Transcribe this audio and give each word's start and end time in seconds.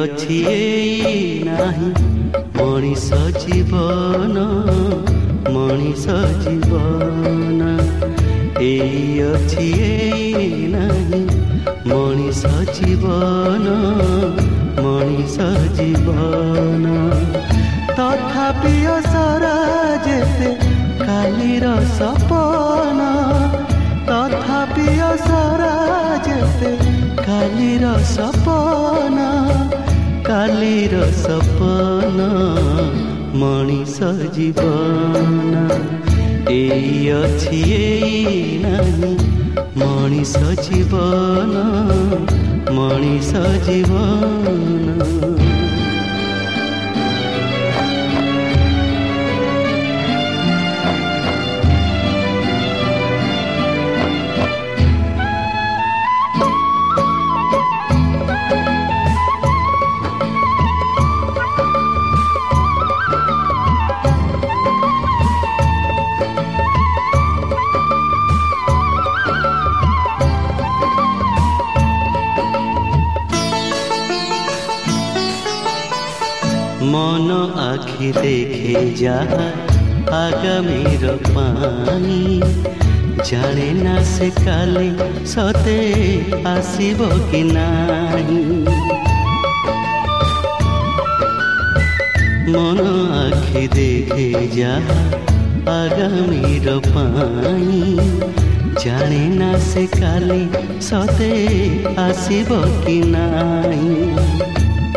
ଅଛି 0.00 0.44
ଏଇ 0.48 1.44
ନାହିଁ। 1.44 1.90
ମଣିଷ 2.58 3.12
ଜୀବନ 3.12 4.36
ମଣିଷ 5.54 6.06
ଜୀବନ। 6.42 7.60
ଏଇ 8.60 9.20
ଅଛି 9.22 9.66
ଏଇ 9.80 10.68
ନାହିଁ। 10.68 11.22
ମଣିଷ 11.86 12.46
ଜୀବନ 12.46 13.66
ମଣିଷ 14.84 15.36
ଜୀବନ। 15.76 16.86
ତଥାପି 17.96 18.86
ଅସରା 18.86 19.56
ଯେତେ 20.06 20.50
କାଲିର 21.06 21.66
ସପନ। 21.98 23.00
ତଥାପି 24.06 24.88
ଅସରା 25.00 25.74
ଯେତେ 26.26 26.72
କାଲିର 27.22 27.98
ସପନ। 28.04 29.18
କାଲିର 30.30 30.96
ସପନ 31.14 32.26
ମଣିଷ 33.40 34.10
ଜୀବନ 34.36 35.62
ଏଇ 36.52 36.92
ଅଛି 37.14 37.58
ଏଇ 37.78 38.36
ନାହିଁ 38.64 39.10
ମଣିଷ 39.82 40.54
ଜୀବନ 40.60 41.64
ମଣିଷ 42.78 43.42
ଜୀବନ 43.66 44.96
ଦେଖେ 79.00 79.06
ଯାହା 79.06 79.44
ଆଗାମୀର 80.16 81.12
ପାଣି 81.26 82.40
ଜାଣେ 83.28 83.68
ନା 83.72 83.94
ସେ 84.02 84.28
କାଲି 84.36 84.90
ସତେ 85.24 85.76
ଆସିବ 86.44 87.08
କି 87.30 87.42
ନାହିଁ 87.52 88.40
ମନ 92.52 92.86
ଆଖି 93.20 93.64
ଦେଖେ 93.68 94.28
ଯାହା 94.56 94.98
ଆଗାମୀର 95.76 96.76
ପାଣି 96.88 97.82
ଜାଣେ 98.84 99.24
ନା 99.38 99.50
ସେ 99.64 99.86
କାଲି 99.96 100.42
ସତେ 100.80 101.32
ଆସିବ 101.96 102.60
କି 102.84 103.00
ନାହିଁ 103.08 103.98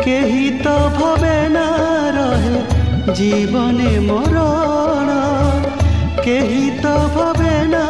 କେହି 0.04 0.50
ତ 0.64 0.78
ଭବେ 0.92 1.48
ନା 1.48 1.64
ରହେ 3.06 3.12
ଜୀବନେ 3.12 3.90
ମରଣ 4.00 5.14
କେହି 6.24 6.70
ତ 6.82 6.92
ଭବେ 7.14 7.56
ନା 7.70 7.82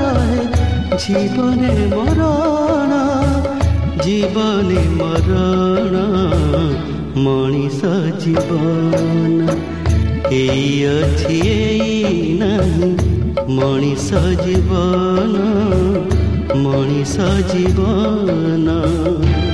ରହେ 0.00 0.96
ଜୀବନେ 1.04 1.86
ମରଣ 1.94 2.98
ଜୀବନେ 4.04 4.82
ମରଣ 4.98 6.04
ମଣିଷ 7.24 7.92
ଜୀବନ 8.24 9.56
ଏଇ 10.30 10.68
ଅଛି 10.90 11.40
ଏଇ 11.48 12.36
ନାହିଁ 12.38 12.92
ମଣିଷ 13.54 14.12
ଜୀବନ 14.44 15.36
ମଣିଷ 16.64 17.18
ଜୀବନ 17.52 19.47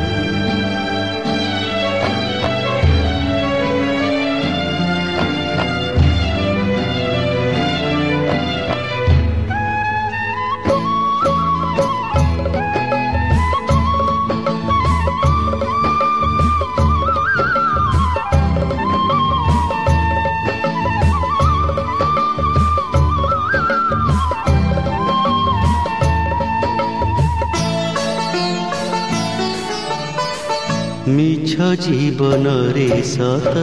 ମିଛ 31.84 31.92
ଜୀବନରେ 31.92 32.84
ସତ 33.04 33.62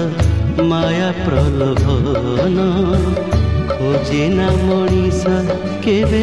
ମାୟା 0.64 1.06
ପ୍ରଲୋଭନ 1.20 2.66
ଖୋଜେ 3.72 4.26
ନା 4.34 4.50
ମଣିଷ 4.60 5.32
କେବେ 5.86 6.22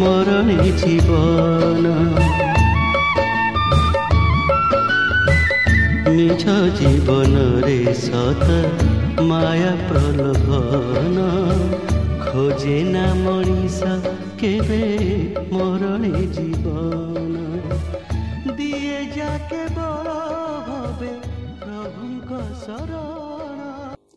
ମରଣେ 0.00 0.56
ଜୀବନ 0.80 1.92
ମିଛ 6.08 6.56
ଜୀବନରେ 6.80 7.78
ସତ 8.02 8.48
ମାୟା 9.30 9.72
ପ୍ରଲୋଭନ 9.86 11.28
ଖୋଜେ 12.24 12.78
ନା 12.90 13.06
ମଣିଷ 13.22 13.94
କେବେ 14.42 14.82
ମରଣେ 15.54 16.26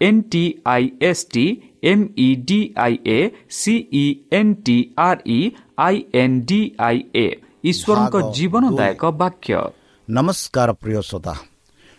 N 0.00 0.22
T 0.32 0.44
I 0.66 0.90
S 1.00 1.26
T 1.34 1.44
M 1.84 2.08
E 2.18 2.34
D 2.48 2.60
I 2.76 2.98
A 3.08 3.30
C E 3.50 4.06
N 4.32 4.54
T 4.64 4.76
R 5.08 5.20
E 5.26 5.50
I 5.78 6.04
N 6.14 6.40
D 6.48 6.60
I 6.88 6.98
A 7.14 7.26
ଈଶ୍ୱରଙ୍କ 7.64 8.16
ଜୀବନଦାୟକ 8.36 9.02
ବାକ୍ୟ। 9.20 9.56
ନମସ୍କାର 10.08 10.72
ପ୍ରିୟ 10.82 11.00
ଶ୍ରୋତା। 11.02 11.34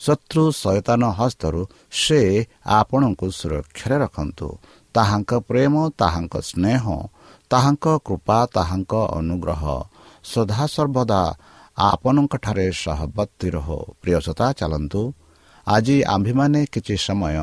ଶତ୍ରୁ 0.00 0.44
ସଚେତନ 0.52 1.02
ହସ୍ତରୁ 1.18 1.60
ସେ 1.92 2.20
ଆପଣଙ୍କୁ 2.78 3.26
ସୁରକ୍ଷାରେ 3.30 3.96
ରଖନ୍ତୁ। 4.04 4.48
ତାହାଙ୍କ 4.94 5.30
ପ୍ରେମ 5.48 5.74
ତାହାଙ୍କ 6.00 6.34
ସ୍ନେହ 6.40 6.84
ତାହାଙ୍କ 7.50 7.86
କୃପା 8.06 8.38
ତାହାଙ୍କ 8.56 8.92
ଅନୁଗ୍ରହ। 9.18 9.62
ସଦାସର୍ବଦା 10.24 11.22
ଆପଣଙ୍କଠାରେ 11.78 12.66
ସହବର୍ତ୍ତୀ 12.82 13.48
ରହ। 13.56 13.68
ପ୍ରିୟସତା 14.02 14.46
ଚାଲନ୍ତୁ। 14.52 15.02
ଆଜି 15.66 15.96
ଆମ୍ଭେମାନେ 16.14 16.60
କିଛି 16.72 16.96
ସମୟ 17.06 17.36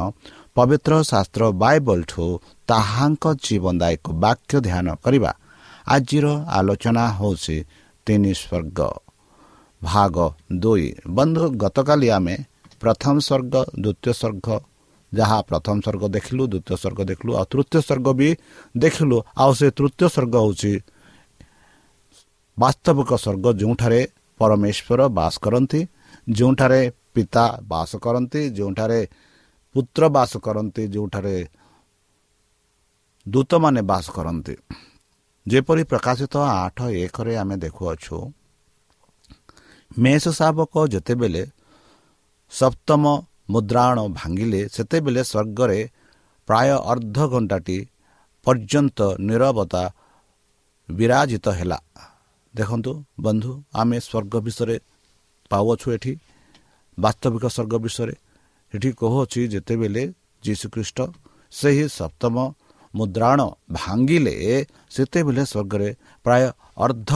ପବିତ୍ର 0.56 0.94
ଶାସ୍ତ୍ର 1.12 1.44
ବାଇବଲଠୁ 1.64 2.26
ତାହାଙ୍କ 2.68 3.26
ଜୀବନଦାୟକ 3.46 4.06
ବାକ୍ୟ 4.24 4.54
ଧ୍ୟାନ 4.68 4.88
କରିବା। 5.04 5.32
ଆଜିର 5.88 6.26
ଆଲୋଚନା 6.58 7.06
ହେଉଛି 7.20 7.58
ତିନି 8.08 8.34
ସ୍ୱର୍ଗ। 8.42 8.80
ଭାଗ 9.82 10.16
ଦୁଇ। 10.62 10.88
ବନ୍ଧୁ 11.08 11.44
ଗତକାଲି 11.62 12.08
ଆମେ 12.18 12.36
ପ୍ରଥମ 12.82 13.16
ସ୍ୱର୍ଗ 13.28 13.56
ଦ୍ୱିତୀୟ 13.84 14.12
ସ୍ୱର୍ଗ 14.20 14.48
ଯାହା 15.12 15.38
ପ୍ରଥମ 15.50 15.76
ସ୍ୱର୍ଗ 15.86 16.04
ଦେଖିଲୁ 16.16 16.44
ଦ୍ୱିତୀୟ 16.52 16.76
ସ୍ୱର୍ଗ 16.82 17.00
ଦେଖିଲୁ 17.10 17.32
ଆଉ 17.40 17.46
ତୃତୀୟ 17.52 17.80
ସ୍ୱର୍ଗ 17.88 18.08
ବି 18.20 18.30
ଦେଖିଲୁ 18.76 19.18
ଆଉ 19.42 19.52
ସେ 19.60 19.68
ତୃତୀୟ 19.78 20.06
ସ୍ୱର୍ଗ 20.16 20.36
ହେଉଛି 20.44 20.74
ବାସ୍ତବିକ 22.58 23.12
ସ୍ୱର୍ଗ 23.24 23.46
ଯେଉଁଠାରେ 23.60 24.02
ପରମେଶ୍ୱର 24.40 25.00
ବାସ 25.18 25.34
କରନ୍ତି 25.46 25.82
ଯେଉଁଠାରେ 26.28 26.82
ପିତା 27.14 27.46
ବାସ 27.72 27.92
କରନ୍ତି 28.06 28.42
ଯେଉଁଠାରେ 28.58 29.00
ପୁତ୍ର 29.76 30.02
ବାସ 30.16 30.32
କରନ୍ତି 30.46 30.84
ଯେଉଁଠାରେ 30.94 31.36
ଦୂତମାନେ 33.26 33.82
ବାସ 33.92 34.06
କରନ୍ତି। 34.18 34.56
ଯେପରି 35.46 35.84
ପ୍ରକାଶିତ 35.92 36.36
ଆଠ 36.64 36.78
ଏକରେ 37.04 37.34
ଆମେ 37.42 37.56
ଦେଖୁଅଛୁ 37.64 38.18
ମେଷ 39.92 40.24
ଶାବକ 40.40 40.74
ଯେତେବେଳେ 40.88 41.44
ସପ୍ତମ 42.52 43.04
ମୁଦ୍ରାୟଣ 43.50 43.98
ଭାଙ୍ଗିଲେ 44.20 44.62
ସେତେବେଳେ 44.76 45.22
ସ୍ୱର୍ଗରେ 45.24 45.80
ପ୍ରାୟ 46.48 46.70
ଅର୍ଦ୍ଧ 46.92 47.20
ଘଣ୍ଟାଟି 47.34 47.78
ପର୍ଯ୍ୟନ୍ତ 48.46 49.00
ନିରବତା 49.20 49.84
ବିରାଜିତ 50.90 51.46
ହେଲା 51.60 51.80
ଦେଖନ୍ତୁ 52.54 52.92
ବନ୍ଧୁ 53.26 53.52
ଆମେ 53.74 53.98
ସ୍ୱର୍ଗ 54.00 54.34
ବିଷୟରେ 54.46 54.78
ପାଉଅଛୁ 55.52 55.88
ଏଠି 55.96 56.14
ବାସ୍ତବିକ 56.98 57.44
ସ୍ୱର୍ଗ 57.48 57.74
ବିଷୟରେ। 57.86 58.16
ଏଠି 58.74 58.90
କହୁଅଛି 58.94 59.42
ଯେତେବେଳେ 59.54 60.04
ଯୀଶୁଖ୍ରୀଷ୍ଟ 60.44 61.00
ସେହି 61.52 61.86
ସପ୍ତମ 61.90 62.36
ମୁଦ୍ରାଣ 62.94 63.40
ଭାଙ୍ଗିଲେ 63.72 64.36
ସେତେବେଳେ 64.90 65.44
ସ୍ୱର୍ଗରେ 65.52 65.90
ପ୍ରାୟ 66.26 66.44
ଅର୍ଦ୍ଧ 66.78 67.12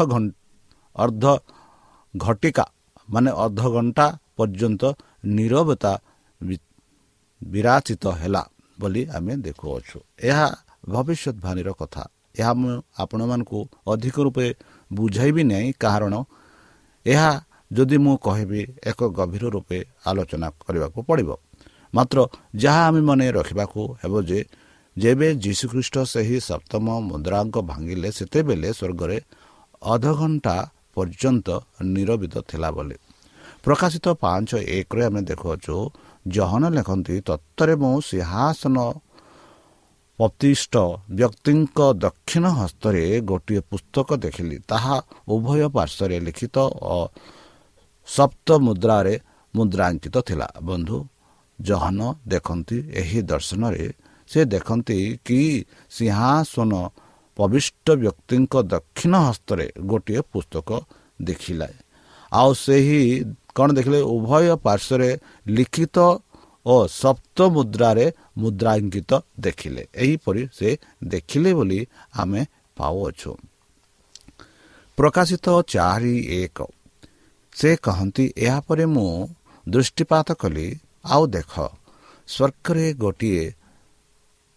ଅର୍ଦ୍ଧ 0.95 1.25
ଘଟିକା 2.13 2.65
ମାନେ 3.09 3.29
ଅର୍ଦ୍ଧଘଣ୍ଟା 3.43 4.05
ପର୍ଯ୍ୟନ୍ତ 4.37 4.83
ନିରବତା 5.37 5.93
ବିରାଚିତ 7.41 8.03
ହେଲା 8.21 8.43
ବୋଲି 8.79 9.01
ଆମେ 9.15 9.33
ଦେଖୁଅଛୁ। 9.45 9.97
ଏହା 10.29 10.47
ଭବିଷ୍ୟତବାଣୀର 10.89 11.69
କଥା। 11.81 12.03
ଏହା 12.39 12.51
ମୁଁ 12.59 12.73
ଆପଣମାନଙ୍କୁ 13.03 13.59
ଅଧିକ 13.93 14.15
ରୂପେ 14.25 14.45
ବୁଝାଇବି 14.91 15.43
ନାହିଁ 15.51 15.69
କାରଣ 15.83 16.13
ଏହା 17.05 17.31
ଯଦି 17.71 17.97
ମୁଁ 18.05 18.15
କହିବି 18.25 18.61
ଏକ 18.89 18.99
ଗଭୀର 19.17 19.43
ରୂପେ 19.55 19.77
ଆଲୋଚନା 20.09 20.47
କରିବାକୁ 20.63 20.99
ପଡ଼ିବ। 21.09 21.29
ମାତ୍ର 21.93 22.17
ଯାହା 22.55 22.81
ଆମେ 22.87 23.01
ମନେ 23.09 23.25
ରଖିବାକୁ 23.37 23.81
ହେବ 24.01 24.13
ଯେ 24.29 24.39
ଯେବେ 24.97 25.27
ଯୀଶୁଖ୍ରୀଷ୍ଟ 25.43 25.95
ସେହି 26.13 26.37
ସପ୍ତମ 26.49 26.85
ମୁଦ୍ରାଙ୍କ 27.09 27.55
ଭାଙ୍ଗିଲେ 27.71 28.09
ସେତେବେଳେ 28.17 28.69
ସ୍ୱର୍ଗରେ 28.79 29.17
ଅଧଘଣ୍ଟା 29.83 30.55
ପର୍ଯ୍ୟନ୍ତ 30.95 31.47
ନିରବିତ 31.93 32.35
ଥିଲା 32.49 32.69
ବୋଲି। 32.71 32.97
ପ୍ରକାଶିତ 33.63 34.05
ପାଞ୍ଚ 34.23 34.49
ଏକରେ 34.77 35.01
ଆମେ 35.05 35.21
ଦେଖୁଅଛୁ 35.21 35.75
ଜହନ 36.27 36.63
ଲେଖନ୍ତି 36.69 37.15
ତତ୍ତ୍ୱରେ 37.27 37.73
ମୁଁ 37.81 37.97
ସିଂହାସନ 38.09 38.77
ପ୍ରତିଷ୍ଠ 40.19 40.73
ବ୍ୟକ୍ତିଙ୍କ 41.17 41.79
ଦକ୍ଷିଣ 42.03 42.45
ହସ୍ତରେ 42.59 43.03
ଗୋଟିଏ 43.21 43.61
ପୁସ୍ତକ 43.71 44.09
ଦେଖିଲି। 44.23 44.57
ତାହା 44.69 44.95
ଉଭୟ 45.33 45.61
ପାର୍ଶ୍ୱରେ 45.75 46.17
ଲିଖିତ 46.27 46.57
ଓ 46.95 46.97
ସପ୍ତ 48.07 48.47
ମୁଦ୍ରାରେ 48.65 49.13
ମୁଦ୍ରାଙ୍କିତ 49.53 50.15
ଥିଲା। 50.27 50.47
ବନ୍ଧୁ 50.61 50.97
ଜହନ 51.59 51.99
ଦେଖନ୍ତି 52.27 52.77
ଏହି 52.91 53.19
ଦର୍ଶନରେ। 53.21 53.85
ସେ 54.29 54.39
ଦେଖନ୍ତି 54.45 54.99
କି 55.25 55.39
ସିଂହାସନ 55.89 56.71
ପବିଷ୍ଟ 57.41 57.87
ବ୍ୟକ୍ତିଙ୍କ 58.01 58.53
ଦକ୍ଷିଣ 58.73 59.13
ହସ୍ତରେ 59.27 59.67
ଗୋଟିଏ 59.85 60.21
ପୁସ୍ତକ 60.31 60.69
ଦେଖିଲା। 61.21 61.67
ଆଉ 62.31 62.49
ସେହି 62.63 63.01
କ'ଣ 63.57 63.67
ଦେଖିଲେ? 63.77 63.99
ଉଭୟ 64.15 64.45
ପାର୍ଶ୍ୱରେ 64.65 65.09
ଲିଖିତ 65.47 65.97
ଓ 66.65 66.75
ସପ୍ତ 67.01 67.37
ମୁଦ୍ରାରେ 67.55 68.05
ମୁଦ୍ରାଙ୍କିତ 68.37 69.11
ଦେଖିଲେ। 69.39 69.83
ଏହିପରି 69.95 70.41
ସେ 70.53 70.69
ଦେଖିଲେ 71.03 71.51
ବୋଲି 71.53 71.79
ଆମେ 72.21 72.41
ପାଉଅଛୁ। 72.77 73.31
ପ୍ରକାଶିତ 74.97 75.47
ଚାରି 75.73 76.15
ଏକ। 76.41 76.57
ସେ 77.55 77.69
କହନ୍ତି 77.85 78.25
ଏହାପରେ 78.37 78.85
ମୁଁ 78.95 79.09
ଦୃଷ୍ଟିପାତ 79.65 80.27
କଲି। 80.41 80.67
ଆଉ 81.05 81.23
ଦେଖ 81.35 81.53
ସ୍ୱର୍ଗରେ 82.27 82.85
ଗୋଟିଏ 82.93 83.43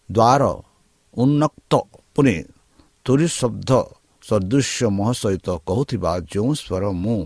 ଦ୍ୱାର 0.09 0.43
ଉନ୍ନକ୍ତ। 1.13 1.73
ପୁଣି 2.15 2.35
ତୁରି 3.05 3.27
ଶବ୍ଦ 3.39 3.71
ସଦୃଶ୍ୟ 4.23 4.87
ମୋହ 4.97 5.09
ସହିତ 5.21 5.47
କହୁଥିବା 5.67 6.11
ଯେଉଁ 6.31 6.51
ସ୍ୱର 6.61 6.83
ମୁଁ 7.03 7.21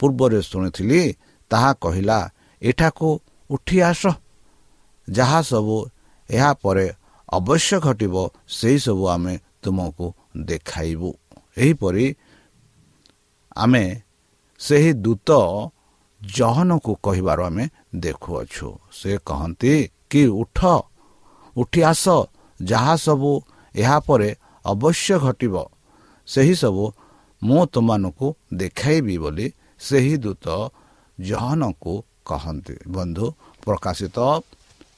ପୂର୍ବରେ 0.00 0.40
ଶୁଣିଥିଲି 0.42 1.02
ତାହା 1.50 1.70
କହିଲା 1.82 2.18
ଏଠାକୁ 2.62 3.08
ଉଠି 3.50 3.76
ଆସ। 3.90 4.02
ଯାହା 5.08 5.38
ସବୁ 5.42 5.76
ଏହା 6.28 6.50
ପରେ 6.62 6.86
ଅବଶ୍ୟ 7.28 7.76
ଘଟିବ 7.86 8.14
ସେହିସବୁ 8.48 9.04
ଆମେ 9.14 9.34
ତୁମକୁ 9.62 10.06
ଦେଖାଇବୁ। 10.48 11.10
ଏହିପରି 11.58 12.06
ଆମେ 13.56 13.84
ସେହି 14.60 14.90
ଦୂତ 15.04 15.30
ଜହନକୁ 16.20 16.92
କହିବାର 17.04 17.38
ଆମେ 17.48 17.64
ଦେଖୁଅଛୁ। 17.96 18.68
ସେ 18.92 19.12
କହନ୍ତି 19.28 19.74
କି 20.10 20.22
ଉଠ 20.42 20.58
ଉଠି 21.56 21.80
ଆସ। 21.82 22.04
ଯାହା 22.60 22.94
ସବୁ 22.96 23.30
ଏହା 23.74 23.98
ପରେ 24.06 24.30
ଅବଶ୍ୟ 24.64 25.14
ଘଟିବ। 25.24 25.54
ସେହିସବୁ 26.28 26.84
ମୁଁ 27.42 27.60
ତୁମମାନଙ୍କୁ 27.72 28.26
ଦେଖାଇବି 28.60 29.16
ବୋଲି 29.22 29.46
ସେହି 29.80 30.14
ଦୂତ 30.24 30.46
ଜହନକୁ 31.18 31.92
କହନ୍ତି। 32.28 32.76
ବନ୍ଧୁ 32.94 33.26
ପ୍ରକାଶିତ 33.64 34.18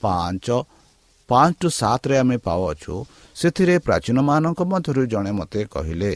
ପାଞ୍ଚ 0.03 0.47
ପାଞ୍ଚ 1.29 1.55
ଟୁ 1.61 1.69
ସାତରେ 1.81 2.15
ଆମେ 2.23 2.37
ପାଉଅଛୁ। 2.47 2.95
ସେଥିରେ 3.37 3.75
ପ୍ରାଚୀନମାନଙ୍କ 3.87 4.61
ମଧ୍ୟରୁ 4.73 5.03
ଜଣେ 5.13 5.33
ମୋତେ 5.39 5.61
କହିଲେ 5.75 6.13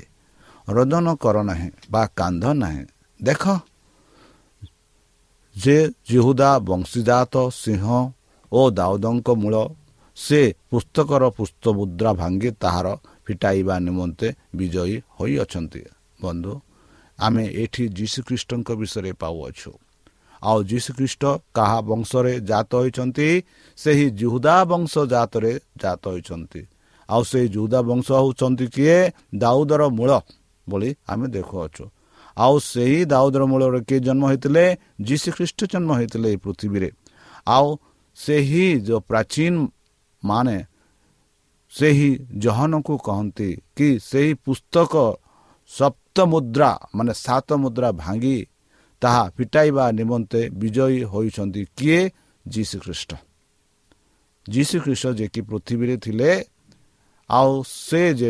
ରୋଦନ 0.69 1.07
କର 1.23 1.37
ନାହିଁ 1.51 1.69
ବା 1.93 2.03
କାନ୍ଧ 2.19 2.45
ନାହିଁ। 2.63 2.83
ଦେଖ 3.21 3.43
ଯେ 5.57 5.77
ଜିହୁଦା 6.09 6.51
ବଂଶୀଜାତ 6.69 7.35
ସିଂହ 7.63 7.85
ଓ 8.53 8.61
ଦାଉଦଙ୍କ 8.79 9.29
ମୂଳ 9.43 9.55
ସେ 10.17 10.41
ପୁସ୍ତକର 10.71 11.23
ପୁସ୍ତ 11.37 11.65
ମୁଦ୍ରା 11.79 12.11
ଭାଙ୍ଗି 12.21 12.51
ତାହାର 12.63 12.87
ଫିଟାଇବା 13.31 13.75
ନିମନ୍ତେ 13.81 14.29
ବିଜୟୀ 14.57 14.97
ହୋଇଅଛନ୍ତି 15.19 15.83
ବନ୍ଧୁ 16.21 16.53
ଆମେ 17.19 17.45
ଏଠି 17.63 17.85
ଯୀଶୁଖ୍ରୀଷ୍ଟଙ୍କ 17.99 18.69
ବିଷୟରେ 18.81 19.13
ପାଉଅଛୁ 19.21 19.71
ଆଉ 20.43 20.59
ଯୀଶୁଖ୍ରୀଷ୍ଟ 20.63 21.23
କାହା 21.55 21.79
ବଂଶରେ 21.81 22.33
ଜାତ 22.41 22.71
ହୋଇଛନ୍ତି 22.75 23.29
ସେହି 23.79 24.07
ଜୁହୁଦା 24.21 24.57
ବଂଶ 24.65 24.93
ଜାତରେ 25.07 25.53
ଜାତ 25.77 26.03
ହୋଇଛନ୍ତି 26.07 26.63
ଆଉ 27.09 27.23
ସେହି 27.31 27.49
ଜୁହୁଦା 27.49 27.81
ବଂଶ 27.83 28.09
ହେଉଛନ୍ତି 28.19 28.67
କିଏ 28.75 28.99
ଦାଉଦର 29.39 29.83
ମୂଳ 29.91 30.11
ବୋଲି 30.67 30.91
ଆମେ 31.09 31.27
ଦେଖୁଅଛୁ 31.29 31.85
ଆଉ 32.37 32.55
ସେହି 32.65 33.01
ଦାଉଦର 33.05 33.43
ମୂଳରେ 33.53 33.81
କିଏ 33.89 34.01
ଜନ୍ମ 34.01 34.23
ହୋଇଥିଲେ 34.31 34.65
ଯୀଶୁଖ୍ରୀଷ୍ଟ 35.03 35.61
ଜନ୍ମ 35.73 35.91
ହୋଇଥିଲେ 35.99 36.29
ଏହି 36.33 36.39
ପୃଥିବୀରେ 36.45 36.89
ଆଉ 37.47 37.69
ସେହି 38.19 38.65
ଯେଉଁ 38.87 39.01
ପ୍ରାଚୀନ 39.09 39.55
ମାନେ 40.23 40.57
ସେହି 41.73 42.11
ଜହନକୁ 42.39 42.95
କହନ୍ତି 42.99 43.49
କି 43.77 43.89
ସେହି 44.03 44.33
ପୁସ୍ତକ 44.45 44.95
ସପ୍ତ 45.71 46.17
ମୁଦ୍ରା 46.27 46.71
ମାନେ 46.95 47.13
ସାତ 47.17 47.49
ମୁଦ୍ରା 47.63 47.89
ଭାଙ୍ଗି 47.93 48.39
ତାହା 49.03 49.25
ଫିଟାଇବା 49.37 49.85
ନିମନ୍ତେ 49.91 50.41
ବିଜୟୀ 50.61 51.01
ହୋଇଛନ୍ତି 51.05 51.63
କିଏ? 51.77 52.01
ଯୀଶୁ 52.47 52.77
ଖ୍ରୀଷ୍ଟ 52.81 53.11
ଯୀଶୁ 54.47 54.77
ଖ୍ରୀଷ୍ଟ 54.81 55.07
ଯିଏକି 55.19 55.41
ପୃଥିବୀରେ 55.43 55.97
ଥିଲେ 55.97 56.31
ଆଉ 57.31 57.53
ସେ 57.79 58.03
ଯେ 58.15 58.29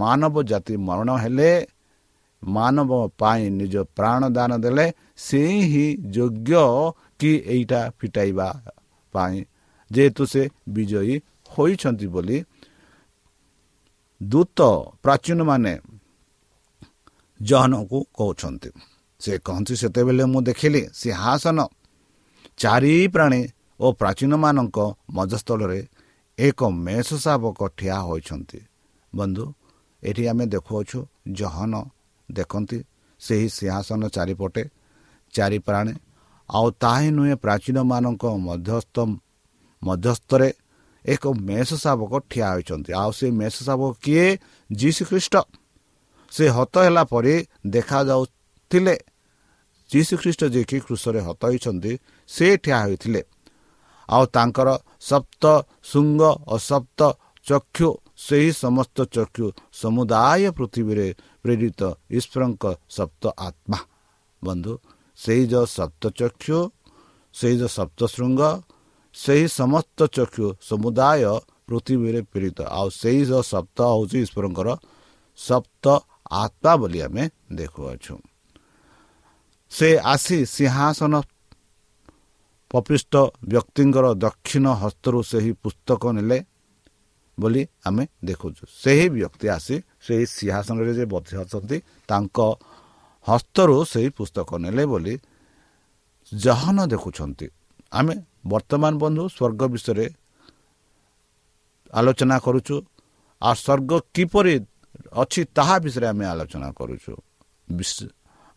ମାନବ 0.00 0.34
ଜାତି 0.42 0.74
ମରଣ 0.78 1.08
ହେଲେ 1.16 1.50
ମାନବ 2.42 2.90
ପାଇଁ 3.18 3.44
ନିଜ 3.50 3.74
ପ୍ରାଣ 3.96 4.20
ଦାନ 4.28 4.50
ଦେଲେ 4.58 4.86
ସେ 5.16 5.40
ହିଁ 5.64 5.86
ଯୋଗ୍ୟ 6.10 6.62
କି 7.20 7.32
ଏଇଟା 7.54 7.80
ଫିଟାଇବା 7.98 8.48
ପାଇଁ? 9.14 9.38
ଯେହେତୁ 9.90 10.22
ସେ 10.32 10.42
ବିଜୟୀ 10.68 11.14
ହୋଇଛନ୍ତି 11.50 12.06
ବୋଲି 12.06 12.38
ଦୂତ 14.20 14.58
ପ୍ରାଚୀନମାନେ 15.02 15.74
ଜହନକୁ 17.40 17.98
କହୁଛନ୍ତି। 18.18 18.70
ସେ 19.20 19.32
କହନ୍ତି 19.38 19.74
ସେତେବେଳେ 19.80 20.24
ମୁଁ 20.32 20.40
ଦେଖିଲି 20.48 20.82
ସିଂହାସନ 21.00 21.58
ଚାରି 22.58 22.94
ପ୍ରାଣୀ 23.14 23.42
ଓ 23.80 23.86
ପ୍ରାଚୀନମାନଙ୍କ 24.00 24.78
ମଜସ୍ଥଳରେ 25.16 25.80
ଏକ 26.38 26.60
ମେଷ 26.86 27.08
ଶାବକ 27.24 27.60
ଠିଆ 27.78 27.98
ହୋଇଛନ୍ତି। 28.08 28.60
ବନ୍ଧୁ 29.12 29.44
ଏଠି 30.02 30.24
ଆମେ 30.30 30.44
ଦେଖୁଅଛୁ 30.54 30.98
ଜହନ 31.38 31.72
ଦେଖନ୍ତି 32.28 32.78
ସେହି 33.20 33.46
ସିଂହାସନ 33.48 34.02
ଚାରିପଟେ 34.16 34.62
ଚାରି 35.34 35.58
ପ୍ରାଣୀ 35.58 35.94
ଆଉ 36.48 36.66
ତାହା 36.82 37.08
ନୁହେଁ 37.16 37.34
ପ୍ରାଚୀନମାନଙ୍କ 37.44 38.24
ମଧ୍ୟସ୍ଥ 38.48 38.96
ମଧ୍ୟସ୍ଥରେ 39.82 40.48
ଏକ 41.12 41.24
ମେଷ 41.48 41.68
ଶାବକ 41.84 42.12
ଠିଆ 42.30 42.48
ହୋଇଛନ୍ତି। 42.54 42.90
ଆଉ 43.02 43.10
ସେ 43.18 43.26
ମେଷ 43.40 43.54
ଶାବକ 43.68 43.90
କିଏ? 44.04 44.26
ଯୀଶୁ 44.70 45.02
ଖ୍ରୀଷ୍ଟ 45.10 45.34
ସେ 46.32 46.44
ହତ 46.56 46.74
ହେଲା 46.86 47.02
ପରେ 47.12 47.34
ଦେଖାଯାଉଥିଲେ। 47.66 48.96
ଯୀଶୁ 49.90 50.14
ଖ୍ରୀଷ୍ଟ 50.22 50.42
ଯିଏକି 50.54 50.78
କୃଷରେ 50.86 51.20
ହତ 51.28 51.42
ହୋଇଛନ୍ତି 51.50 51.92
ସେ 52.28 52.46
ଠିଆ 52.62 52.78
ହୋଇଥିଲେ। 52.84 53.20
ଆଉ 54.08 54.24
ତାଙ୍କର 54.34 54.68
ସପ୍ତ 55.00 55.44
ଶୃଙ୍ଗ 55.90 56.22
ଓ 56.52 56.54
ସପ୍ତ 56.70 57.00
ଚକ୍ଷୁ 57.46 57.88
ସେହି 58.26 58.50
ସମସ୍ତ 58.62 58.98
ଚକ୍ଷୁ 59.14 59.46
ସମୁଦାୟ 59.80 60.42
ପୃଥିବୀରେ 60.58 61.08
ପ୍ରେରିତ 61.42 61.80
ଈଶ୍ୱରଙ୍କ 62.10 62.64
ସପ୍ତ 62.96 63.22
ଆତ୍ମା। 63.48 63.78
ବନ୍ଧୁ 64.42 64.72
ସେହି 65.18 65.44
ଯେଉଁ 65.52 65.66
ସପ୍ତ 65.78 66.02
ଚକ୍ଷୁ 66.20 66.58
ସେହି 67.34 67.54
ଯେଉଁ 67.60 67.72
ସପ୍ତ 67.78 68.00
ଶୃଙ୍ଗ 68.14 68.42
ସେହି 69.18 69.46
ସମସ୍ତ 69.60 69.98
ଚକ୍ଷୁ 70.16 70.46
ସମୁଦାୟ 70.68 71.22
ପୃଥିବୀରେ 71.68 72.20
ପ୍ରେରିତ 72.32 72.58
ଆଉ 72.78 72.88
ସେହି 73.00 73.22
ସପ୍ତ 73.52 73.78
ହେଉଛି 73.92 74.18
ଈଶ୍ୱରଙ୍କର 74.24 74.68
ସପ୍ତ 75.38 75.84
ଆତ୍ମା 76.42 76.72
ବୋଲି 76.80 76.98
ଆମେ 77.06 77.24
ଦେଖୁଅଛୁ। 77.58 78.14
ସେ 79.72 79.88
ଆସି 80.14 80.38
ସିଂହାସନ 80.54 81.14
ପପିଷ୍ଟ 82.70 83.14
ବ୍ୟକ୍ତିଙ୍କର 83.52 84.06
ଦକ୍ଷିଣ 84.24 84.66
ହସ୍ତରୁ 84.82 85.18
ସେହି 85.30 85.52
ପୁସ୍ତକ 85.62 86.02
ନେଲେ 86.16 86.38
ବୋଲି 87.38 87.62
ଆମେ 87.86 88.04
ଦେଖୁଛୁ। 88.24 88.62
ସେହି 88.82 89.06
ବ୍ୟକ୍ତି 89.16 89.46
ଆସି 89.56 89.76
ସେହି 90.06 90.24
ସିଂହାସନରେ 90.36 90.92
ଯେ 90.98 91.04
ବସି 91.12 91.34
ଅଛନ୍ତି 91.42 91.76
ତାଙ୍କ 92.08 92.38
ହସ୍ତରୁ 93.26 93.76
ସେହି 93.92 94.08
ପୁସ୍ତକ 94.18 94.50
ନେଲେ 94.64 94.84
ବୋଲି 94.92 95.14
ଜହନ 96.32 96.78
ଦେଖୁଛନ୍ତି। 96.92 97.46
ଆମେ 97.92 98.14
ବର୍ତ୍ତମାନ 98.52 98.92
ବନ୍ଧୁ 99.02 99.24
ସ୍ୱର୍ଗ 99.36 99.62
ବିଷୟରେ 99.74 100.06
ଆଲୋଚନା 101.92 102.36
କରୁଛୁ। 102.46 102.76
ଆଉ 103.42 103.54
ସ୍ୱର୍ଗ 103.64 103.90
କିପରି 104.14 104.54
ଅଛି 105.22 105.40
ତାହା 105.56 105.76
ବିଷୟରେ 105.84 106.06
ଆମେ 106.12 106.24
ଆଲୋଚନା 106.32 106.68
କରୁଛୁ। 106.78 107.12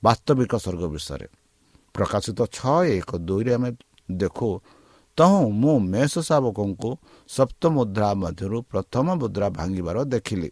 ବାସ୍ତବିକ 0.04 0.54
ସ୍ୱର୍ଗ 0.64 0.84
ବିଷୟରେ। 0.94 1.28
ପ୍ରକାଶିତ 1.96 2.40
ଛଅ 2.58 2.78
ଏକ 2.98 3.10
ଦୁଇରେ 3.28 3.52
ଆମେ 3.58 3.70
ଦେଖୁ 4.12 4.50
ତହୁଁ 5.18 5.44
ମୁଁ 5.62 5.76
ମେଷ 5.94 6.14
ଶାବକଙ୍କୁ 6.30 6.90
ସପ୍ତ 7.30 7.62
ମୁଦ୍ରା 7.76 8.10
ମଧ୍ୟରୁ 8.24 8.58
ପ୍ରଥମ 8.72 9.06
ମୁଦ୍ରା 9.22 9.48
ଭାଙ୍ଗିବାର 9.58 9.98
ଦେଖିଲି। 10.14 10.50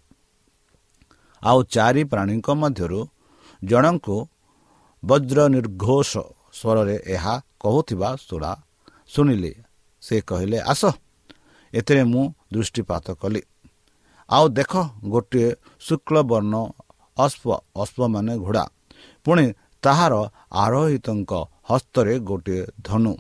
ଆଉ 1.44 1.60
ଚାରି 1.74 2.04
ପ୍ରାଣୀଙ୍କ 2.12 2.48
ମଧ୍ୟରୁ 2.62 3.00
ଜଣଙ୍କୁ 3.64 4.18
ବଜ୍ର 5.04 5.40
ନିର୍ଘୋଷ 5.56 6.12
ସ୍ୱରରେ 6.60 6.96
ଏହା 7.16 7.36
କହୁଥିବା 7.64 8.10
ଶୁଣା 8.28 8.52
ଶୁଣିଲି 9.16 9.54
ସେ 10.02 10.22
କହିଲେ 10.22 10.60
ଆସ। 10.60 10.86
ଏଥିରେ 11.74 12.04
ମୁଁ 12.04 12.24
ଦୃଷ୍ଟିପାତ 12.54 13.06
କଲି। 13.12 13.42
ଆଉ 14.30 14.46
ଦେଖ 14.50 14.74
ଗୋଟିଏ 15.06 15.50
ଶୁକ୍ଳ 15.80 16.22
ବର୍ଣ୍ଣ 16.22 16.56
ଅଶ୍ପ 17.18 17.46
ଅଶ୍ପମାନେ 17.82 18.34
ଘୋଡ଼ା। 18.38 18.64
ପୁଣି 19.24 19.46
ତାହାର 19.84 20.14
ଆରୋହିତଙ୍କ 20.54 21.32
ହସ୍ତରେ 21.70 22.20
ଗୋଟିଏ 22.20 22.66
ଧନୁ। 22.82 23.14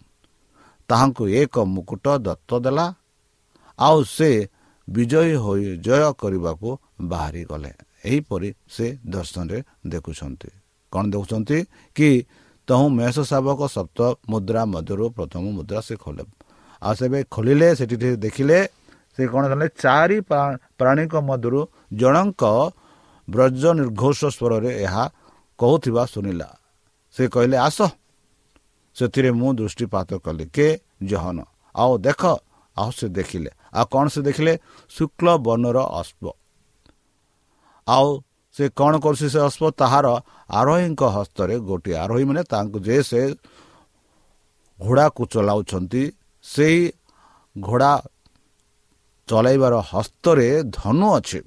ତାହାଙ୍କୁ 0.89 1.23
ଏକ 1.41 1.59
ମୁକୁଟ 1.59 2.05
ଦତ୍ତ 2.17 2.59
ଦେଲା। 2.59 2.85
ଆଉ 3.79 4.03
ସେ 4.03 4.29
ବିଜୟୀ 4.89 5.33
ହୋଇ 5.35 5.77
ଜୟ 5.77 6.13
କରିବାକୁ 6.13 6.69
ବାହାରି 7.01 7.43
ଗଲେ 7.43 7.71
ଏହିପରି 8.05 8.49
ସେ 8.69 8.97
ଦର୍ଶନରେ 9.09 9.63
ଦେଖୁଛନ୍ତି। 9.87 10.49
କ'ଣ 10.91 11.03
ଦେଖୁଛନ୍ତି? 11.11 11.57
କି 11.95 12.09
ତହୁଁ 12.69 12.87
ମେଷ 12.97 13.15
ଶାବକ 13.31 13.61
ସପ୍ତ 13.75 13.99
ମୁଦ୍ରା 14.29 14.61
ମଧ୍ୟରୁ 14.73 15.05
ପ୍ରଥମ 15.17 15.43
ମୁଦ୍ରା 15.57 15.79
ସେ 15.87 15.95
ଖୋଲେ। 16.03 16.23
ଆଉ 16.81 16.93
ସେବେ 16.99 17.19
ଖୋଲିଲେ 17.33 17.67
ସେଠି 17.75 17.95
ଦେଖିଲେ 18.25 18.59
ସେ 19.17 19.21
କ'ଣ 19.27 19.43
କଲେ? 19.51 19.65
ଚାରି 19.83 20.17
ପ୍ରାଣୀଙ୍କ 20.77 21.13
ମଧ୍ୟରୁ 21.29 21.59
ଜଣଙ୍କ 21.93 22.43
ବ୍ରଜ 23.27 23.63
ନିର୍ଘୋଷ 23.79 24.21
ସ୍ୱରରେ 24.35 24.71
ଏହା 24.85 25.03
କହୁଥିବା 25.59 26.03
ଶୁଣିଲା। 26.13 26.49
ସେ 27.15 27.23
କହିଲେ 27.33 27.57
ଆସ। 27.67 27.79
ସେଥିରେ 28.97 29.29
ମୁଁ 29.39 29.49
ଦୃଷ୍ଟିପାତ 29.59 30.09
କଲି। 30.25 30.45
କେ? 30.55 30.67
ଜହନ। 31.09 31.37
ଆଉ 31.75 31.93
ଦେଖ। 32.05 32.21
ଆଉ 32.77 32.89
ସେ 32.91 33.07
ଦେଖିଲେ। 33.17 33.51
ଆଉ 33.73 33.85
କ'ଣ 33.93 34.05
ସେ 34.13 34.19
ଦେଖିଲେ? 34.27 34.53
ଶୁକ୍ଳ 34.89 35.27
ବର୍ଣ୍ଣର 35.45 35.77
ଅଶ୍ପ 35.99 36.23
ଆଉ 37.87 38.09
ସେ 38.59 38.67
କ'ଣ 38.75 38.93
କରୁଛି 38.99 39.27
ସେ 39.33 39.39
ଅଶ୍ପ 39.39 39.63
ତାହାର 39.81 40.07
ଆରୋହୀଙ୍କ 40.51 41.01
ହସ୍ତରେ 41.15 41.55
ଗୋଟିଏ 41.69 41.95
ଆରୋହୀ 42.03 42.23
ମାନେ 42.29 42.41
ତାଙ୍କୁ 42.43 42.77
ଯେ 42.87 42.97
ସେ 43.09 43.21
ଘୋଡ଼ାକୁ 44.79 45.21
ଚଲାଉଛନ୍ତି 45.33 46.03
ସେଇ 46.45 46.79
ଘୋଡ଼ା 47.55 47.91
ଚଲାଇବାର 49.27 49.75
ହସ୍ତରେ 49.91 50.47
ଧନୁ 50.75 51.07
ଅଛି। 51.17 51.39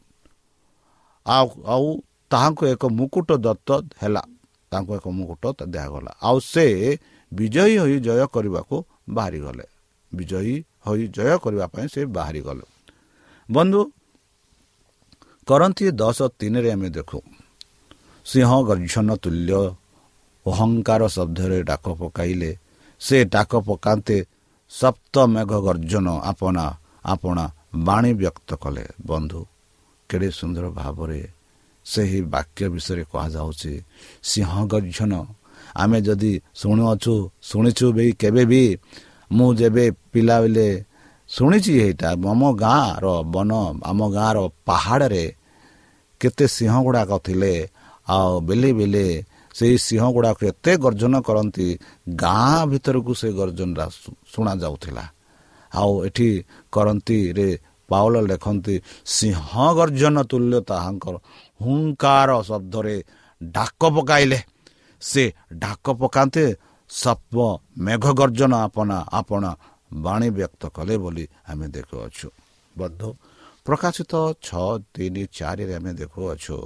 ଆଉ 1.26 1.46
ଆଉ 1.74 1.86
ତାହାଙ୍କୁ 2.30 2.62
ଏକ 2.72 2.82
ମୁକୁଟ 2.98 3.28
ଦତ୍ତ 3.46 3.68
ହେଲା। 4.02 4.22
ତାଙ୍କୁ 4.72 4.92
ଏକ 4.98 5.06
ମୁକୁଟ 5.18 5.44
ଦିଆଗଲା 5.68 6.12
ଆଉ 6.22 6.36
ସେ 6.52 6.66
ବିଜୟୀ 7.32 7.74
ହୋଇ 7.82 7.96
ଜୟ 8.06 8.20
କରିବାକୁ 8.34 8.76
ବାହାରିଗଲେ। 9.16 9.66
ବିଜୟୀ 10.12 10.54
ହୋଇ 10.86 11.04
ଜୟ 11.16 11.32
କରିବା 11.44 11.66
ପାଇଁ 11.74 11.86
ସେ 11.94 12.00
ବାହାରିଗଲେ। 12.16 12.64
ବନ୍ଧୁ 13.48 13.80
କରନ୍ତି 15.48 15.84
ଦଶ 16.00 16.18
ତିନିରେ 16.38 16.70
ଆମେ 16.76 16.88
ଦେଖୁ। 16.96 17.18
ସିଂହ 18.26 18.50
ଗର୍ଜନ 18.68 19.08
ତୁଲ୍ୟ 19.22 19.60
ଅହଙ୍କାର 20.46 21.02
ଶବ୍ଦରେ 21.16 21.58
ଡାକ 21.70 21.84
ପକାଇଲେ। 22.00 22.50
ସେ 23.00 23.16
ଡାକ 23.34 23.52
ପକାନ୍ତେ 23.66 24.16
ସପ୍ତ 24.72 25.14
ମେଘ 25.34 25.52
ଗର୍ଜନ 25.66 26.06
ଆପଣା 26.30 26.64
ଆପଣା 27.04 27.44
ବାଣୀ 27.86 28.12
ବ୍ୟକ୍ତ 28.20 28.50
କଲେ। 28.62 28.84
ବନ୍ଧୁ 29.06 29.40
କେଡ଼େ 30.10 30.28
ସୁନ୍ଦର 30.38 30.64
ଭାବରେ 30.78 31.20
ସେହି 31.86 32.20
ବାକ୍ୟ 32.34 32.64
ବିଷୟରେ 32.74 33.04
କୁହାଯାଉଛି 33.10 33.72
ସିଂହ 34.30 34.52
ଗର୍ଜନ 34.72 35.12
ଆମେ 35.76 35.98
ଯଦି 36.06 36.32
ଶୁଣୁଅଛୁ 36.60 37.14
ଶୁଣିଛୁ 37.42 37.86
ବି 37.96 38.06
କେବେ 38.20 38.42
ବି 38.50 38.62
ମୁଁ 39.30 39.48
ଯେବେ 39.60 39.84
ପିଲାବେଳେ 40.12 40.68
ଶୁଣିଛି 41.32 41.72
ଏଇଟା 41.84 42.08
ଆମ 42.32 42.42
ଗାଁର 42.62 43.06
ବନ 43.34 43.52
ଆମ 43.90 44.00
ଗାଁର 44.16 44.38
ପାହାଡ଼ରେ 44.68 45.24
କେତେ 46.20 46.44
ସିଂହ 46.56 46.74
ଗୁଡ଼ାକ 46.86 47.10
ଥିଲେ 47.26 47.54
ଆଉ 48.08 48.32
ବେଲେ 48.48 48.70
ବେଲେ 48.78 49.06
ସେଇ 49.54 49.76
ସିଂହ 49.86 50.04
ଗୁଡ଼ାକ 50.16 50.38
ଏତେ 50.50 50.72
ଗର୍ଜନ 50.84 51.14
କରନ୍ତି 51.28 51.66
ଗାଁ 52.22 52.58
ଭିତରକୁ 52.70 53.12
ସେ 53.20 53.28
ଗର୍ଜନଟା 53.40 53.84
ଶୁଣାଯାଉଥିଲା 54.32 55.04
ଆଉ 55.72 55.92
ଏଠି 56.06 56.28
କରନ୍ତିରେ 56.72 57.48
ପାଉଲ 57.88 58.14
ଲେଖନ୍ତି 58.30 58.74
ସିଂହ 59.06 59.48
ଗର୍ଜନ 59.78 60.16
ତୁଲ୍ୟ 60.30 60.58
ତାହାଙ୍କର 60.70 61.14
ହୁଙ୍କାର 61.60 62.30
ଶବ୍ଦରେ 62.48 62.96
ଡାକ 63.40 63.80
ପକାଇଲେ। 63.96 64.38
ସେ 65.02 65.24
ଡାକ 65.54 65.84
ପକାନ୍ତେ 66.00 66.44
ସପ 66.90 67.34
ମେଘ 67.84 68.04
ଗର୍ଜନ 68.20 68.52
ଆପଣା 68.66 68.98
ଆପଣ 69.18 69.44
ବାଣୀ 69.92 70.30
ବ୍ୟକ୍ତ 70.30 70.62
କଲେ 70.68 70.96
ବୋଲି 70.96 71.28
ଆମେ 71.48 71.66
ଦେଖୁଅଛୁ। 71.68 72.28
ବଦ୍ଧ 72.76 73.02
ପ୍ରକାଶିତ 73.64 74.12
ଛଅ 74.42 74.78
ତିନି 74.94 75.26
ଚାରିରେ 75.32 75.74
ଆମେ 75.74 75.92
ଦେଖୁଅଛୁ 75.94 76.56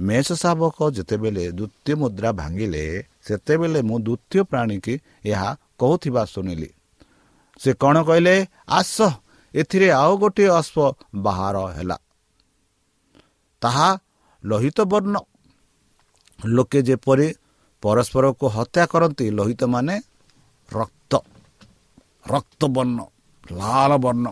ମେଷ 0.00 0.32
ଶାବକ 0.32 0.90
ଯେତେବେଳେ 0.90 1.44
ଦ୍ୱିତୀୟ 1.52 1.94
ମୁଦ୍ରା 1.94 2.32
ଭାଙ୍ଗିଲେ 2.32 3.04
ସେତେବେଳେ 3.22 3.80
ମୁଁ 3.82 3.98
ଦ୍ୱିତୀୟ 4.00 4.42
ପ୍ରାଣୀକି 4.42 4.94
ଏହା 5.24 5.56
କହୁଥିବା 5.78 6.24
ଶୁଣିଲି। 6.24 6.70
ସେ 7.60 7.70
କ'ଣ 7.72 7.96
କହିଲେ? 8.02 8.46
ଆସ 8.68 8.96
ଏଥିରେ 9.54 9.88
ଆଉ 9.90 10.12
ଗୋଟିଏ 10.16 10.48
ଅଶ୍ପ 10.48 10.76
ବାହାର 11.14 11.56
ହେଲା। 11.76 11.96
ତାହା 13.62 13.88
ଲୋହିତ 14.44 14.78
ବର୍ଣ୍ଣ। 14.82 15.16
ଲୋକେ 16.46 16.82
ଯେପରି 16.82 17.28
ପରସ୍ପରକୁ 17.82 18.46
ହତ୍ୟା 18.48 18.86
କରନ୍ତି 18.86 19.30
ଲୋହିତ 19.30 19.62
ମାନେ 19.64 20.00
ରକ୍ତ। 20.72 21.12
ରକ୍ତ 22.26 22.60
ବର୍ଣ୍ଣ 22.66 22.98
ଲାଲ 23.52 23.96
ବର୍ଣ୍ଣ 23.96 24.26